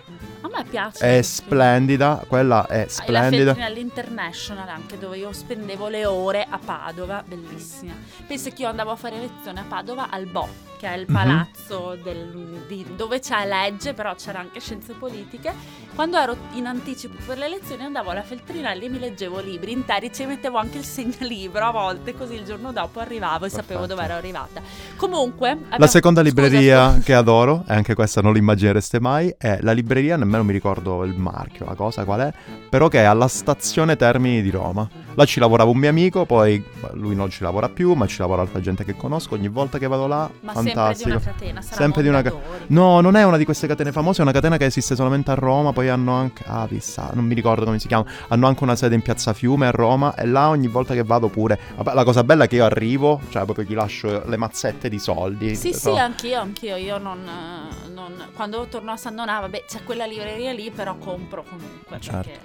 Me 0.56 0.64
piace. 0.64 1.18
È 1.18 1.22
splendida, 1.22 2.24
quella 2.26 2.66
è 2.66 2.80
e 2.80 2.84
La 2.84 2.88
splendida. 2.88 3.54
Feltrinelli 3.54 3.80
International 3.80 4.68
anche 4.68 4.98
dove 4.98 5.18
io 5.18 5.32
spendevo 5.32 5.88
le 5.88 6.04
ore 6.06 6.46
a 6.48 6.58
Padova, 6.64 7.22
bellissima. 7.26 7.92
Penso 8.26 8.50
che 8.50 8.62
io 8.62 8.68
andavo 8.68 8.90
a 8.92 8.96
fare 8.96 9.18
lezione 9.18 9.60
a 9.60 9.64
Padova 9.66 10.10
al 10.10 10.26
Bo, 10.26 10.48
che 10.78 10.86
è 10.88 10.96
il 10.96 11.06
Mhm. 11.08 11.14
palazzo 11.14 11.98
del- 12.02 12.62
di- 12.68 12.86
dove 12.96 13.20
c'è 13.20 13.46
legge, 13.46 13.94
però 13.94 14.14
c'era 14.14 14.38
anche 14.40 14.60
scienze 14.60 14.92
politiche. 14.92 15.82
Quando 15.94 16.16
ero 16.18 16.36
in 16.54 16.66
anticipo 16.66 17.14
per 17.24 17.38
le 17.38 17.48
lezioni 17.48 17.84
andavo 17.84 18.10
alla 18.10 18.22
Feltrinelli 18.22 18.86
e 18.86 18.88
mi 18.88 18.98
leggevo 18.98 19.38
libri 19.40 19.70
interi, 19.72 20.12
ci 20.12 20.24
mettevo 20.26 20.58
anche 20.58 20.78
il 20.78 20.84
segnalibro 20.84 21.64
a 21.66 21.70
volte, 21.70 22.14
così 22.16 22.34
il 22.34 22.44
giorno 22.44 22.72
dopo 22.72 22.98
arrivavo 23.00 23.44
e 23.44 23.48
sapevo 23.48 23.80
Perfetto. 23.86 23.94
dove 23.94 24.04
ero 24.04 24.14
arrivata. 24.14 24.60
Comunque... 24.96 25.48
La 25.50 25.64
abbiamo- 25.74 25.86
seconda 25.86 26.20
Scusa, 26.20 26.34
libreria 26.42 26.88
scusa. 26.90 27.00
che 27.04 27.14
adoro, 27.14 27.64
e 27.68 27.74
anche 27.74 27.94
questa 27.94 28.20
non 28.20 28.32
lo 28.32 28.38
immaginereste 28.38 28.98
mai, 29.00 29.32
è 29.38 29.58
la 29.62 29.72
libreria, 29.72 30.16
nemmeno 30.16 30.42
mi 30.44 30.52
ricordo 30.52 31.04
il 31.04 31.16
marchio, 31.16 31.64
la 31.66 31.74
cosa 31.74 32.04
qual 32.04 32.20
è, 32.20 32.32
però 32.68 32.88
che 32.88 33.00
è 33.00 33.04
alla 33.04 33.28
stazione 33.28 33.96
Termini 33.96 34.42
di 34.42 34.50
Roma. 34.50 34.88
Là 35.14 35.24
ci 35.24 35.38
lavorava 35.40 35.70
un 35.70 35.76
mio 35.78 35.88
amico, 35.88 36.24
poi 36.24 36.62
lui 36.92 37.14
non 37.14 37.30
ci 37.30 37.42
lavora 37.42 37.68
più, 37.68 37.92
ma 37.94 38.06
ci 38.06 38.18
lavora 38.18 38.42
altra 38.42 38.60
gente 38.60 38.84
che 38.84 38.96
conosco. 38.96 39.34
Ogni 39.34 39.48
volta 39.48 39.78
che 39.78 39.86
vado 39.86 40.06
là, 40.06 40.28
Ma 40.40 40.52
sempre 40.54 40.62
di 40.72 40.78
fantastico. 40.78 41.08
una 41.10 41.20
catena, 41.20 41.62
Sempre 41.62 42.02
di 42.02 42.08
una. 42.08 42.22
No, 42.68 43.00
non 43.00 43.16
è 43.16 43.24
una 43.24 43.36
di 43.36 43.44
queste 43.44 43.66
catene 43.66 43.92
famose, 43.92 44.18
è 44.20 44.22
una 44.22 44.32
catena 44.32 44.56
che 44.56 44.64
esiste 44.66 44.94
solamente 44.96 45.30
a 45.30 45.34
Roma, 45.34 45.72
poi 45.72 45.88
hanno 45.88 46.12
anche... 46.14 46.42
Ah, 46.46 46.66
chissà, 46.68 47.10
non 47.14 47.24
mi 47.24 47.34
ricordo 47.34 47.64
come 47.64 47.78
si 47.78 47.86
chiama. 47.86 48.04
Hanno 48.28 48.46
anche 48.46 48.62
una 48.64 48.76
sede 48.76 48.94
in 48.94 49.02
Piazza 49.02 49.32
Fiume 49.32 49.66
a 49.66 49.70
Roma 49.70 50.14
e 50.14 50.26
là 50.26 50.48
ogni 50.48 50.68
volta 50.68 50.94
che 50.94 51.02
vado 51.04 51.28
pure... 51.28 51.58
Vabbè, 51.76 51.94
la 51.94 52.04
cosa 52.04 52.24
bella 52.24 52.44
è 52.44 52.48
che 52.48 52.56
io 52.56 52.64
arrivo, 52.64 53.20
cioè 53.30 53.44
proprio 53.44 53.64
gli 53.64 53.74
lascio 53.74 54.22
le 54.26 54.36
mazzette 54.36 54.88
di 54.88 54.98
soldi. 54.98 55.54
Sì, 55.54 55.72
sì, 55.72 55.80
però- 55.90 55.96
anch'io, 55.96 56.40
anch'io. 56.40 56.76
Io 56.76 56.98
non, 56.98 57.20
non- 57.92 58.12
Quando 58.34 58.66
torno 58.68 58.90
a 58.92 58.96
San 58.96 59.14
Donà, 59.14 59.40
vabbè, 59.40 59.64
c'è 59.66 59.82
quella 59.84 60.06
libreria 60.06 60.52
lì, 60.52 60.70
però 60.70 60.96
compro 60.96 61.44
comunque. 61.48 61.98
Certo. 62.00 62.28
perché- 62.28 62.40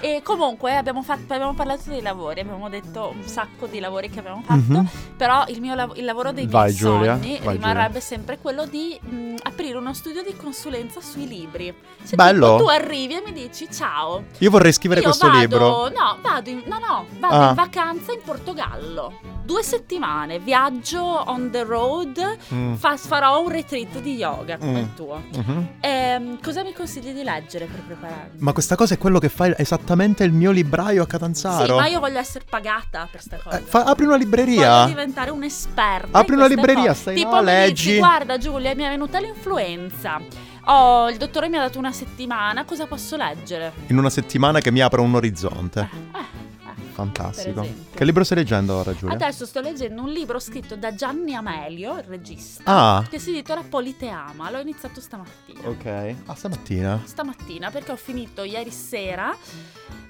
E 0.00 0.20
comunque 0.22 0.76
abbiamo, 0.76 1.02
fatto, 1.02 1.32
abbiamo 1.32 1.54
parlato 1.54 1.82
dei 1.86 2.02
lavori, 2.04 2.38
abbiamo 2.40 2.68
detto 2.68 3.12
un 3.16 3.26
sacco 3.26 3.66
di 3.66 3.80
lavori 3.80 4.08
che 4.10 4.20
abbiamo 4.20 4.42
fatto, 4.46 4.60
Mhm. 4.72 4.88
però 5.16 5.44
il, 5.48 5.60
mio 5.60 5.74
lav- 5.74 5.96
il 5.96 6.04
lavoro 6.04 6.30
dei 6.30 6.46
Vai, 6.46 6.66
miei 6.66 6.74
Giulia, 6.76 7.14
sogni 7.16 7.40
vai, 7.42 7.56
rimarrebbe 7.56 8.00
sempre 8.00 8.38
quello 8.38 8.64
di 8.66 8.96
mh, 9.00 9.34
aprire 9.42 9.76
uno 9.76 9.92
studio 9.92 10.22
di 10.22 10.36
consulenza 10.36 11.00
sui 11.00 11.26
libri. 11.26 11.74
Cioè, 12.06 12.14
Bello. 12.14 12.56
tu 12.58 12.66
arrivi 12.66 13.14
e 13.14 13.22
mi 13.26 13.32
dici 13.32 13.66
ciao. 13.72 14.24
Io 14.38 14.50
vorrei 14.50 14.72
scrivere 14.72 15.00
Io 15.00 15.06
questo 15.06 15.26
vado, 15.26 15.38
libro. 15.40 15.88
No, 15.88 16.18
vado 16.22 16.50
in, 16.50 16.62
no, 16.66 16.78
no, 16.78 17.06
vado 17.18 17.34
Ah. 17.34 17.48
in 17.48 17.54
vacanza 17.54 18.12
in 18.12 18.20
Portogallo. 18.24 19.12
Due 19.44 19.62
settimane, 19.62 20.38
viaggio 20.38 21.02
on 21.02 21.50
the 21.50 21.64
road, 21.64 22.36
Mm. 22.54 22.74
fa- 22.74 22.96
farò 22.96 23.42
un 23.42 23.48
retreat 23.50 24.00
di 24.00 24.14
yoga 24.14 24.56
come 24.56 24.72
Mm. 24.72 24.76
il 24.76 24.94
tuo. 24.94 25.22
Mhm. 25.34 25.68
Ehm, 25.80 26.40
cosa 26.42 26.62
mi 26.62 26.72
consigli 26.72 27.12
di 27.12 27.22
leggere 27.22 27.66
per 27.66 27.80
prepararmi? 27.80 28.38
Ma 28.38 28.52
questa 28.52 28.74
cosa 28.74 28.94
è 28.94 28.98
quello 28.98 29.18
che 29.18 29.28
fa 29.28 29.54
esattamente 29.58 30.24
il 30.24 30.32
mio 30.32 30.50
libraio 30.50 31.02
a 31.02 31.06
Catanzaro. 31.06 31.64
Sì, 31.66 31.72
ma 31.72 31.86
io 31.88 31.93
voglio 32.00 32.18
essere 32.18 32.44
pagata 32.48 33.08
per 33.10 33.20
sta 33.20 33.36
cosa. 33.36 33.58
Eh, 33.58 33.62
fa- 33.62 33.84
apri 33.84 34.04
una 34.04 34.16
Voglio 34.16 34.24
libreria. 34.24 34.84
diventare 34.86 35.30
un'esperta. 35.30 36.18
Apri 36.18 36.34
in 36.34 36.38
una 36.40 36.48
libreria, 36.48 36.88
cose. 36.88 37.00
stai 37.00 37.14
tipo 37.16 37.36
mi 37.38 37.44
leggi. 37.44 37.86
Dici, 37.88 37.98
Guarda 37.98 38.38
Giulia, 38.38 38.74
mi 38.74 38.82
è 38.84 38.88
venuta 38.88 39.18
l'influenza. 39.20 40.20
Oh, 40.66 41.10
il 41.10 41.18
dottore 41.18 41.48
mi 41.48 41.56
ha 41.58 41.60
dato 41.60 41.78
una 41.78 41.92
settimana, 41.92 42.64
cosa 42.64 42.86
posso 42.86 43.16
leggere? 43.16 43.72
In 43.88 43.98
una 43.98 44.08
settimana 44.10 44.60
che 44.60 44.70
mi 44.70 44.80
apre 44.80 45.00
un 45.00 45.14
orizzonte. 45.14 45.80
Eh, 45.80 46.18
eh, 46.18 46.20
eh. 46.20 46.52
Fantastico. 46.94 47.66
Che 47.92 48.04
libro 48.04 48.22
stai 48.24 48.38
leggendo 48.38 48.74
ora, 48.76 48.94
Giulia? 48.94 49.14
Adesso 49.16 49.46
sto 49.46 49.60
leggendo 49.60 50.00
un 50.02 50.10
libro 50.10 50.38
scritto 50.38 50.76
da 50.76 50.94
Gianni 50.94 51.34
Amelio, 51.34 51.96
il 51.98 52.04
regista, 52.04 52.62
Ah, 52.64 53.04
che 53.10 53.18
si 53.18 53.30
intitola 53.30 53.62
Politeama. 53.68 54.48
L'ho 54.50 54.60
iniziato 54.60 55.00
stamattina. 55.00 55.68
ok. 55.68 56.14
Ah, 56.26 56.34
stamattina. 56.34 57.02
Stamattina 57.04 57.70
perché 57.70 57.90
ho 57.92 57.96
finito 57.96 58.44
ieri 58.44 58.70
sera. 58.70 59.36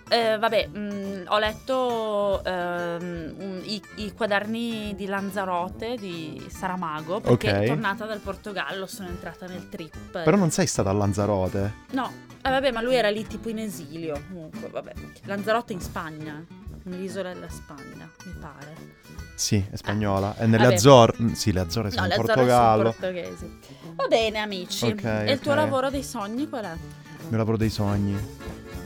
Eh, 0.09 0.37
vabbè, 0.39 0.67
mh, 0.69 1.25
ho 1.29 1.39
letto 1.39 2.43
ehm, 2.45 3.61
i, 3.65 3.83
i 3.97 4.13
quaderni 4.13 4.95
di 4.97 5.07
Lanzarote 5.07 5.97
di 5.97 6.45
Saramago 6.49 7.21
perché 7.21 7.51
Ok. 7.59 7.65
tornata 7.67 8.05
dal 8.07 8.19
Portogallo 8.21 8.87
sono 8.87 9.09
entrata 9.09 9.47
nel 9.47 9.69
trip. 9.69 10.23
Però 10.23 10.37
non 10.37 10.51
sei 10.51 10.67
stata 10.67 10.91
a 10.91 10.93
Lanzarote. 10.93 11.73
No, 11.93 12.11
eh, 12.43 12.51
vabbè, 12.51 12.71
ma 12.73 12.81
lui 12.83 12.95
era 12.97 13.09
lì 13.11 13.27
tipo 13.27 13.49
in 13.49 13.59
esilio. 13.59 14.21
Comunque, 14.29 14.69
vabbè. 14.69 14.93
Lanzarote 15.25 15.73
in 15.73 15.81
Spagna, 15.81 16.45
nell'isola 16.85 17.33
della 17.33 17.49
Spagna, 17.49 18.09
mi 18.27 18.33
pare. 18.41 19.03
Sì, 19.37 19.65
è 19.69 19.75
spagnola. 19.77 20.37
È 20.37 20.47
nelle. 20.47 20.75
Azzorre. 20.75 21.17
Mm, 21.21 21.33
Sì, 21.33 21.51
le 21.53 21.61
Azzorre 21.61 21.91
sono 21.91 22.03
No, 22.07 22.07
in 22.07 22.19
le 22.21 22.25
sono 22.25 22.35
Portogallo. 22.37 22.83
portoghesi. 22.85 23.59
Va 23.97 24.07
bene, 24.07 24.39
amici. 24.39 24.87
Ok, 24.87 25.03
e 25.05 25.33
il 25.33 25.41
tuo 25.41 25.55
lavoro 25.55 25.91
dei 25.91 26.05
sogni 26.05 26.49
qual 26.49 26.65
è? 26.65 26.73
Il 26.73 27.31
mio 27.31 27.39
lavoro 27.39 27.57
dei 27.57 27.71
sogni. 27.71 28.17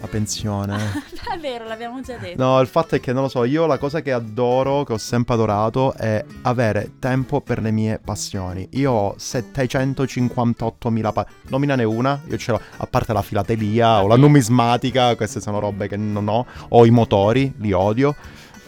La 0.00 0.06
pensione. 0.06 1.02
è 1.34 1.38
vero, 1.38 1.66
l'abbiamo 1.66 2.00
già 2.00 2.16
detto. 2.16 2.42
No, 2.42 2.60
il 2.60 2.68
fatto 2.68 2.94
è 2.94 3.00
che 3.00 3.12
non 3.12 3.22
lo 3.22 3.28
so, 3.28 3.44
io 3.44 3.66
la 3.66 3.78
cosa 3.78 4.00
che 4.00 4.12
adoro, 4.12 4.84
che 4.84 4.92
ho 4.92 4.98
sempre 4.98 5.34
adorato, 5.34 5.92
è 5.94 6.24
avere 6.42 6.92
tempo 6.98 7.40
per 7.40 7.60
le 7.60 7.70
mie 7.70 7.98
passioni. 8.02 8.68
Io 8.72 8.92
ho 8.92 9.16
758.000 9.18 11.12
pa- 11.12 11.26
Nominane 11.48 11.84
una, 11.84 12.20
io 12.28 12.36
ce 12.38 12.52
l'ho, 12.52 12.60
a 12.76 12.86
parte 12.86 13.12
la 13.12 13.22
filatelia 13.22 14.02
o 14.02 14.06
la 14.06 14.16
numismatica, 14.16 15.16
queste 15.16 15.40
sono 15.40 15.58
robe 15.58 15.88
che 15.88 15.96
non 15.96 16.28
ho, 16.28 16.46
o 16.68 16.86
i 16.86 16.90
motori, 16.90 17.54
li 17.58 17.72
odio. 17.72 18.14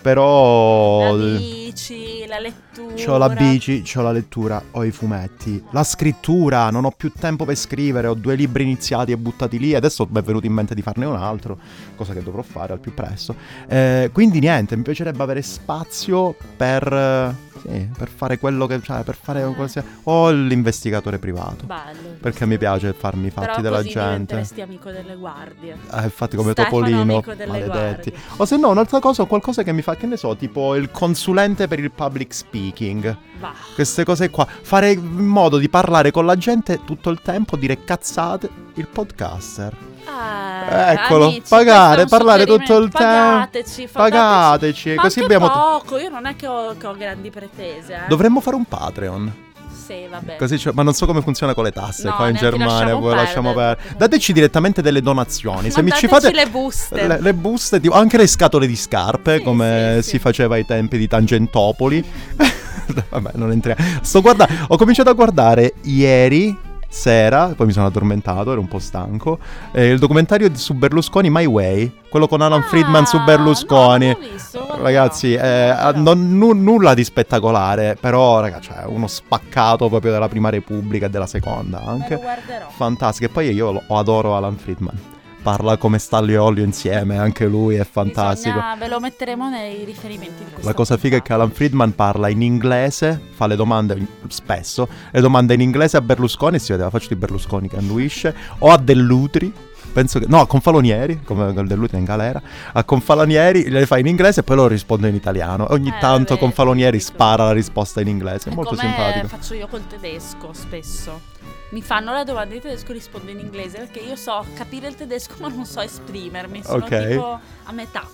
Però... 0.01 1.15
La 1.15 1.37
bici, 1.37 2.25
la 2.27 2.39
lettura. 2.39 2.95
C'ho 2.95 3.17
la 3.19 3.29
bici, 3.29 3.83
c'ho 3.83 4.03
la 4.03 4.13
lettura, 4.13 4.63
ho 4.73 4.85
i 4.85 4.91
fumetti, 4.91 5.63
la 5.71 5.85
scrittura, 5.85 6.71
non 6.71 6.85
ho 6.85 6.91
più 6.91 7.13
tempo 7.13 7.45
per 7.45 7.55
scrivere, 7.57 8.07
ho 8.07 8.15
due 8.15 8.35
libri 8.35 8.63
iniziati 8.63 9.13
e 9.13 9.17
buttati 9.17 9.59
lì, 9.59 9.75
adesso 9.75 10.07
mi 10.11 10.19
è 10.19 10.23
venuto 10.23 10.47
in 10.47 10.53
mente 10.53 10.75
di 10.75 10.83
farne 10.83 11.05
un 11.05 11.17
altro, 11.17 11.59
cosa 11.97 12.13
che 12.13 12.23
dovrò 12.23 12.43
fare 12.43 12.73
al 12.73 12.79
più 12.81 12.95
presto. 12.95 13.35
Eh, 13.69 14.11
quindi 14.13 14.39
niente, 14.41 14.77
mi 14.77 14.83
piacerebbe 14.83 15.23
avere 15.23 15.43
spazio 15.43 16.35
per, 16.57 17.35
sì, 17.63 17.89
per 17.97 18.09
fare 18.09 18.39
quello 18.39 18.67
che... 18.67 18.81
cioè 18.83 19.03
per 19.03 19.17
fare 19.21 19.43
Eh. 19.43 19.55
qualsiasi... 19.55 19.87
o 20.05 20.31
l'investigatore 20.31 21.19
privato. 21.19 21.67
Bello. 21.67 22.17
Perché 22.21 22.47
mi 22.47 22.59
piace 22.59 22.93
farmi 22.93 23.27
i 23.27 23.31
fatti 23.31 23.47
Però 23.49 23.61
della 23.61 23.77
così 23.77 23.89
gente. 23.91 24.09
diventeresti 24.09 24.61
amico 24.61 24.91
delle 24.91 25.15
guardie. 25.17 25.77
Eh, 25.93 26.03
infatti 26.05 26.37
come 26.37 26.53
Stefano, 26.53 26.77
Topolino, 26.77 27.01
amico 27.03 27.35
delle 27.35 27.51
maledetti. 27.51 28.11
guardie. 28.11 28.37
O 28.37 28.45
se 28.45 28.57
no, 28.57 28.71
un'altra 28.71 28.99
cosa, 29.01 29.25
qualcosa 29.25 29.63
che 29.63 29.73
mi 29.73 29.83
fa, 29.83 29.90
che 29.97 30.07
ne 30.07 30.17
so, 30.17 30.37
tipo 30.37 30.75
il 30.75 30.91
consulente 30.91 31.69
per 31.69 31.79
il 31.79 31.91
public 31.91 32.33
speaking. 32.33 33.17
Va. 33.39 33.53
Queste 33.75 34.05
cose 34.05 34.31
qua. 34.31 34.47
Fare 34.47 34.93
in 34.93 35.27
modo 35.27 35.59
di 35.59 35.69
parlare 35.69 36.11
con 36.11 36.27
la 36.27 36.37
gente 36.37 36.81
tutto 36.85 37.11
il 37.11 37.21
tempo, 37.23 37.57
dire 37.57 37.85
cazzate, 37.85 38.49
il 38.75 38.87
podcaster. 38.87 39.77
Ah, 40.05 40.93
Eccolo, 40.93 41.27
amici, 41.27 41.43
pagare, 41.49 42.07
parlare 42.07 42.45
tutto 42.47 42.77
il 42.79 42.91
tempo. 42.91 42.99
Pagateci, 42.99 43.89
Pagateci, 43.93 44.95
Ma 44.95 45.03
così 45.03 45.21
abbiamo... 45.21 45.49
poco, 45.49 45.99
io 45.99 46.09
non 46.09 46.27
è 46.27 46.37
che 46.37 46.47
ho, 46.47 46.77
che 46.77 46.87
ho 46.87 46.95
grandi 46.95 47.31
pretese. 47.31 47.95
Eh. 47.95 48.09
Dovremmo 48.09 48.41
fare 48.41 48.57
un 48.57 48.65
Patreon. 48.65 49.49
Sì, 49.85 50.07
vabbè. 50.09 50.37
Così 50.37 50.57
c'è- 50.57 50.71
ma 50.73 50.83
non 50.83 50.93
so 50.93 51.07
come 51.07 51.23
funziona 51.23 51.55
con 51.55 51.65
le 51.65 51.73
tasse 51.73 52.09
No, 52.09 52.15
qua 52.17 52.29
in 52.29 52.37
Germania. 52.37 52.67
lasciamo 52.85 53.15
lasciamo 53.15 53.53
perdere. 53.55 53.95
Dateci 53.97 54.33
direttamente 54.33 54.83
delle 54.83 55.01
donazioni. 55.01 55.71
Se 55.71 55.83
mi 55.83 55.91
ci 55.93 56.07
fate 56.07 56.31
le 56.33 56.47
buste. 56.47 57.07
le, 57.07 57.21
le 57.21 57.35
buste, 57.35 57.81
tipo, 57.81 57.95
anche 57.95 58.17
le 58.17 58.27
scatole 58.27 58.67
di 58.67 58.77
scarpe, 58.77 59.39
Sì, 59.39 59.43
come 59.43 59.95
sì, 59.97 60.03
si 60.03 60.09
sì. 60.11 60.19
faceva 60.19 60.55
ai 60.57 60.65
tempi 60.67 60.99
di 60.99 61.07
Tangentopoli. 61.09 62.05
Vabbè, 63.09 63.31
non 63.35 63.53
entriamo. 63.53 63.83
Sto 64.03 64.21
guardando, 64.21 64.53
ho 64.69 64.77
cominciato 64.77 65.11
a 65.11 65.13
guardare 65.15 65.75
ieri 65.83 66.57
sera, 66.93 67.53
poi 67.57 67.67
mi 67.67 67.73
sono 67.73 67.87
addormentato, 67.87 68.51
ero 68.51 68.61
un 68.61 68.67
po' 68.67 68.81
stanco, 68.81 69.39
eh, 69.73 69.87
il 69.91 69.99
documentario 70.01 70.51
su 70.55 70.75
Berlusconi 70.75 71.31
My 71.31 71.47
Way, 71.47 71.99
quello 72.11 72.27
con 72.27 72.41
Alan 72.41 72.61
Ah, 72.61 72.65
Friedman 72.65 73.07
su 73.07 73.17
no, 73.19 73.25
Berlusconi. 73.25 74.09
l'ho 74.09 74.19
visto. 74.33 74.67
Ragazzi, 74.83 75.33
eh, 75.35 75.75
non- 75.95 76.37
nu- 76.37 76.53
nulla 76.53 76.93
di 76.95 77.05
spettacolare, 77.05 77.97
però 77.99 78.41
ragazzi, 78.41 78.71
cioè, 78.73 78.85
uno 78.87 79.07
spaccato 79.07 79.89
proprio 79.89 80.11
della 80.11 80.29
prima 80.29 80.49
repubblica 80.51 81.07
e 81.07 81.11
della 81.11 81.27
seconda 81.29 81.79
Me 81.79 81.85
lo 81.85 81.91
anche. 81.91 82.17
guarderò. 82.17 82.67
Fantastico, 82.71 83.27
e 83.27 83.33
poi 83.33 83.51
io 83.53 83.71
lo 83.71 83.83
adoro 83.97 84.35
Alan 84.37 84.57
Friedman. 84.57 84.99
Parla 85.43 85.79
come 85.79 85.99
Stanley 85.99 86.35
e 86.35 86.39
Olio 86.39 86.63
insieme, 86.65 87.17
anche 87.17 87.47
lui 87.47 87.77
è 87.77 87.85
fantastico. 87.85 88.55
Bisogna- 88.57 88.77
ve 88.77 88.89
lo 88.89 89.01
metteremo 89.01 89.49
nei 89.49 89.85
riferimenti 89.85 90.45
di 90.45 90.63
La 90.63 90.75
cosa 90.75 90.99
figa 90.99 91.17
è 91.17 91.23
che. 91.23 91.33
Alan 91.33 91.51
Friedman 91.51 91.95
parla 91.95 92.29
in 92.29 92.43
inglese, 92.43 93.19
fa 93.31 93.47
le 93.47 93.57
domande 93.57 93.95
in- 93.95 94.07
spesso, 94.29 94.87
le 95.11 95.21
domande 95.23 95.55
in 95.55 95.63
inglese 95.63 95.97
a 95.97 96.03
Berlusconi, 96.03 96.59
si 96.59 96.73
vede 96.73 96.85
la 96.85 96.91
faccia 96.91 97.09
di 97.09 97.17
Berlusconi 97.17 97.69
che 97.69 97.77
annuisce, 97.77 98.35
o 98.59 98.69
a 98.71 98.77
Dell'Utri, 98.77 99.51
penso 99.95 100.19
che... 100.19 100.27
No, 100.29 100.41
a 100.41 100.47
Confalonieri, 100.47 101.23
come 101.25 101.55
Dell'Utri 101.55 101.97
in 101.97 102.05
galera, 102.05 102.43
a 102.73 102.85
Confalonieri 102.85 103.71
le 103.71 103.87
fa 103.87 103.97
in 103.97 104.09
inglese 104.09 104.41
e 104.41 104.43
poi 104.43 104.57
lo 104.57 104.67
risponde 104.67 105.09
in 105.09 105.15
italiano. 105.15 105.67
Ogni 105.71 105.89
Eh, 105.89 105.99
tanto 106.01 106.35
vabbè, 106.35 106.39
Confalonieri 106.41 107.01
spara 107.01 107.45
la 107.45 107.53
risposta 107.53 108.03
in 108.03 108.09
inglese, 108.09 108.51
è 108.51 108.55
molto 108.55 108.75
come 108.75 108.83
simpatico. 108.83 109.29
faccio 109.29 109.55
io 109.55 109.67
col 109.69 109.87
tedesco 109.87 110.53
spesso. 110.53 111.30
Mi 111.71 111.83
fanno 111.83 112.13
la 112.13 112.25
domanda 112.25 112.55
in 112.55 112.61
tedesco 112.61 112.91
e 112.91 112.95
rispondo 112.95 113.31
in 113.31 113.39
inglese 113.39 113.79
perché 113.79 114.01
io 114.01 114.17
so 114.17 114.45
capire 114.55 114.89
il 114.89 114.97
tedesco 114.97 115.35
ma 115.41 115.49
non 115.49 115.65
so 115.65 115.81
esprimermi. 115.81 116.63
Sono 116.65 116.85
Ok. 116.85 117.09
tipo 117.09 117.41
a 117.65 117.73
metà. 117.73 118.09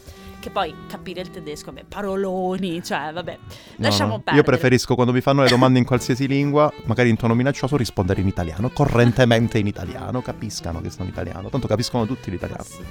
Che 0.47 0.53
poi 0.53 0.73
capire 0.87 1.23
il 1.23 1.31
tedesco, 1.31 1.73
beh, 1.73 1.87
paroloni, 1.89 2.81
cioè 2.81 3.11
vabbè. 3.13 3.37
Lasciamo 3.79 4.11
no. 4.11 4.17
perdere. 4.19 4.37
Io 4.37 4.43
preferisco 4.45 4.95
quando 4.95 5.13
mi 5.13 5.21
fanno 5.21 5.43
le 5.43 5.49
domande 5.49 5.81
in 5.81 5.85
qualsiasi 5.85 6.29
lingua, 6.31 6.73
magari 6.85 7.09
in 7.09 7.17
tono 7.17 7.35
minaccioso, 7.35 7.77
rispondere 7.77 8.21
in 8.21 8.29
italiano, 8.29 8.71
correntemente 8.71 9.59
in 9.59 9.67
italiano, 9.67 10.23
capiscano 10.23 10.81
che 10.81 10.91
sono 10.91 11.09
italiano, 11.09 11.49
tanto 11.49 11.67
capiscono 11.67 12.07
tutti 12.07 12.31
l'italiano. 12.31 12.63
sì. 12.63 12.85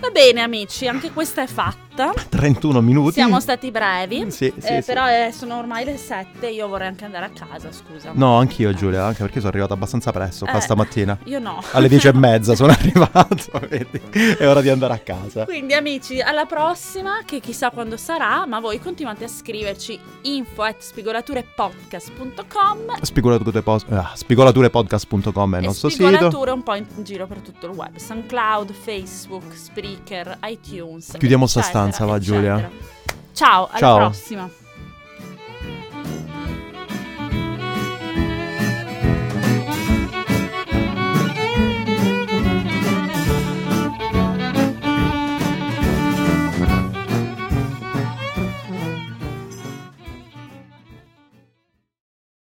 Va 0.00 0.08
bene 0.10 0.40
amici, 0.40 0.86
anche 0.86 1.10
questa 1.10 1.42
è 1.42 1.46
fatta. 1.46 2.12
31 2.30 2.80
minuti. 2.80 3.14
Siamo 3.14 3.38
stati 3.40 3.70
brevi. 3.70 4.30
Sì, 4.30 4.50
sì, 4.56 4.68
eh, 4.68 4.80
sì. 4.80 4.86
Però 4.92 5.06
eh, 5.08 5.30
sono 5.32 5.58
ormai 5.58 5.84
le 5.84 5.98
7, 5.98 6.48
io 6.48 6.68
vorrei 6.68 6.86
anche 6.86 7.04
andare 7.04 7.26
a 7.26 7.30
casa, 7.30 7.70
scusa. 7.70 8.12
No, 8.14 8.38
anch'io 8.38 8.72
Giulia, 8.72 9.04
anche 9.04 9.22
perché 9.22 9.38
sono 9.40 9.50
arrivato 9.50 9.74
abbastanza 9.74 10.10
presto 10.12 10.46
qua 10.46 10.56
Eh. 10.56 10.60
stamattina. 10.60 11.18
Io 11.24 11.38
no. 11.40 11.62
Alle 11.72 11.88
10 11.88 12.06
e 12.08 12.12
mezza 12.16 12.54
sono 12.54 12.72
arrivato, 12.72 13.60
vedi? 13.68 14.00
È 14.38 14.48
ora 14.48 14.62
di 14.62 14.70
andare 14.70 14.94
a 14.94 14.98
casa. 14.98 15.44
Quindi 15.44 15.74
amici, 15.74 16.20
alla 16.20 16.46
prossima, 16.46 16.59
che 17.24 17.40
chissà 17.40 17.70
quando 17.70 17.96
sarà, 17.96 18.44
ma 18.46 18.60
voi 18.60 18.78
continuate 18.78 19.24
a 19.24 19.28
scriverci 19.28 19.98
info 20.22 20.62
at 20.62 20.80
spigolaturepodcast.com 20.80 23.00
Spigolature 23.00 23.62
ah, 23.88 24.12
spigolaturepodcast.com 24.14 25.54
è 25.54 25.58
il 25.58 25.64
nostro 25.64 25.88
sito. 25.88 26.06
spigolature 26.06 26.50
un 26.50 26.62
po' 26.62 26.74
in 26.74 26.84
giro 26.98 27.26
per 27.26 27.38
tutto 27.38 27.64
il 27.66 27.72
web, 27.72 27.96
SoundCloud, 27.96 28.72
Facebook, 28.72 29.56
Spreaker, 29.56 30.36
iTunes. 30.44 31.14
Chiudiamo 31.18 31.46
sta 31.46 31.60
eccetera, 31.60 31.90
stanza, 31.90 32.04
va, 32.04 32.18
Giulia? 32.18 32.58
eccetera. 32.58 32.84
Ciao, 33.32 33.68
alla 33.68 33.78
Ciao. 33.78 33.96
prossima. 33.96 34.50